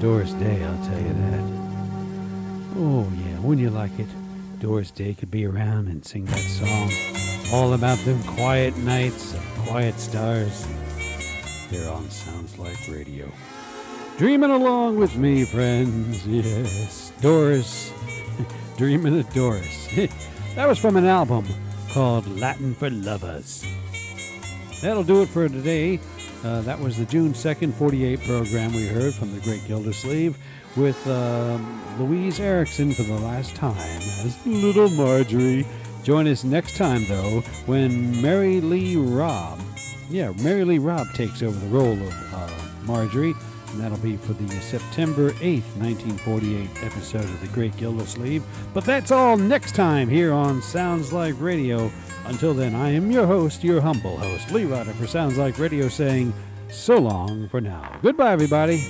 Doris 0.04 0.34
Day, 0.34 0.62
I'll 0.62 0.86
tell 0.86 1.00
you 1.00 1.14
that. 1.14 1.44
Oh, 2.76 3.10
yeah. 3.26 3.40
Wouldn't 3.40 3.62
you 3.62 3.70
like 3.70 3.98
it? 3.98 4.10
Doris 4.60 4.92
Day 4.92 5.14
could 5.14 5.32
be 5.32 5.46
around 5.46 5.88
and 5.88 6.04
sing 6.04 6.26
that 6.26 6.40
song 6.40 6.92
all 7.54 7.74
about 7.74 7.98
them 8.00 8.22
quiet 8.24 8.76
nights 8.80 9.34
quiet 9.60 9.98
stars 9.98 10.68
here 11.70 11.90
on 11.90 12.10
Sounds 12.10 12.60
Like 12.60 12.76
Radio. 12.90 13.32
Dreaming 14.18 14.52
along 14.52 15.00
with 15.00 15.16
me, 15.16 15.46
friends. 15.46 16.28
Yes, 16.28 17.14
Doris. 17.22 17.94
Dreaming 18.78 19.18
of 19.18 19.34
Doris. 19.34 19.88
that 20.56 20.68
was 20.68 20.80
from 20.80 20.98
an 20.98 21.06
album 21.06 21.46
called 21.92 22.28
Latin 22.28 22.76
for 22.76 22.90
Lovers. 22.90 23.66
That'll 24.82 25.06
do 25.06 25.22
it 25.22 25.30
for 25.30 25.48
today. 25.48 26.02
Uh, 26.44 26.62
that 26.62 26.80
was 26.80 26.98
the 26.98 27.06
June 27.06 27.34
2nd, 27.34 27.74
48 27.74 28.22
program 28.24 28.74
we 28.74 28.86
heard 28.86 29.14
from 29.14 29.34
the 29.34 29.40
great 29.42 29.66
Gildersleeve 29.66 30.38
with 30.76 31.08
um, 31.08 31.82
Louise 32.00 32.40
Erickson 32.40 32.92
for 32.92 33.04
the 33.04 33.18
last 33.20 33.56
time 33.56 33.78
as 33.78 34.38
Little 34.46 34.90
Marjorie. 34.90 35.66
Join 36.04 36.28
us 36.28 36.44
next 36.44 36.76
time, 36.76 37.06
though, 37.08 37.42
when 37.66 38.22
Mary 38.22 38.60
Lee 38.60 38.98
Robb, 38.98 39.62
yeah, 40.10 40.34
Mary 40.42 40.66
Lee 40.66 40.80
Robb 40.80 41.08
takes 41.14 41.42
over 41.42 41.58
the 41.58 41.68
role 41.68 41.94
of 41.94 42.34
uh, 42.34 42.50
Marjorie, 42.84 43.34
and 43.72 43.80
that'll 43.80 43.98
be 44.00 44.18
for 44.18 44.34
the 44.34 44.50
September 44.60 45.32
8th, 45.32 45.64
1948 45.78 46.70
episode 46.84 47.24
of 47.24 47.40
The 47.40 47.48
Great 47.48 47.76
Gildersleeve. 47.78 48.44
But 48.74 48.84
that's 48.84 49.12
all 49.12 49.38
next 49.38 49.76
time 49.76 50.10
here 50.10 50.34
on 50.34 50.62
Sounds 50.62 51.14
Like 51.14 51.36
Radio. 51.40 51.90
Until 52.26 52.54
then, 52.54 52.74
I 52.74 52.90
am 52.92 53.12
your 53.12 53.26
host, 53.26 53.64
your 53.64 53.82
humble 53.82 54.18
host, 54.18 54.52
Lee 54.52 54.66
Ryder 54.66 54.94
for 54.94 55.08
Sounds 55.08 55.38
Like 55.38 55.60
Radio, 55.60 55.88
saying 55.90 56.34
so 56.70 56.98
long 56.98 57.48
for 57.50 57.60
now. 57.62 58.00
Goodbye, 58.02 58.32
everybody. 58.32 58.82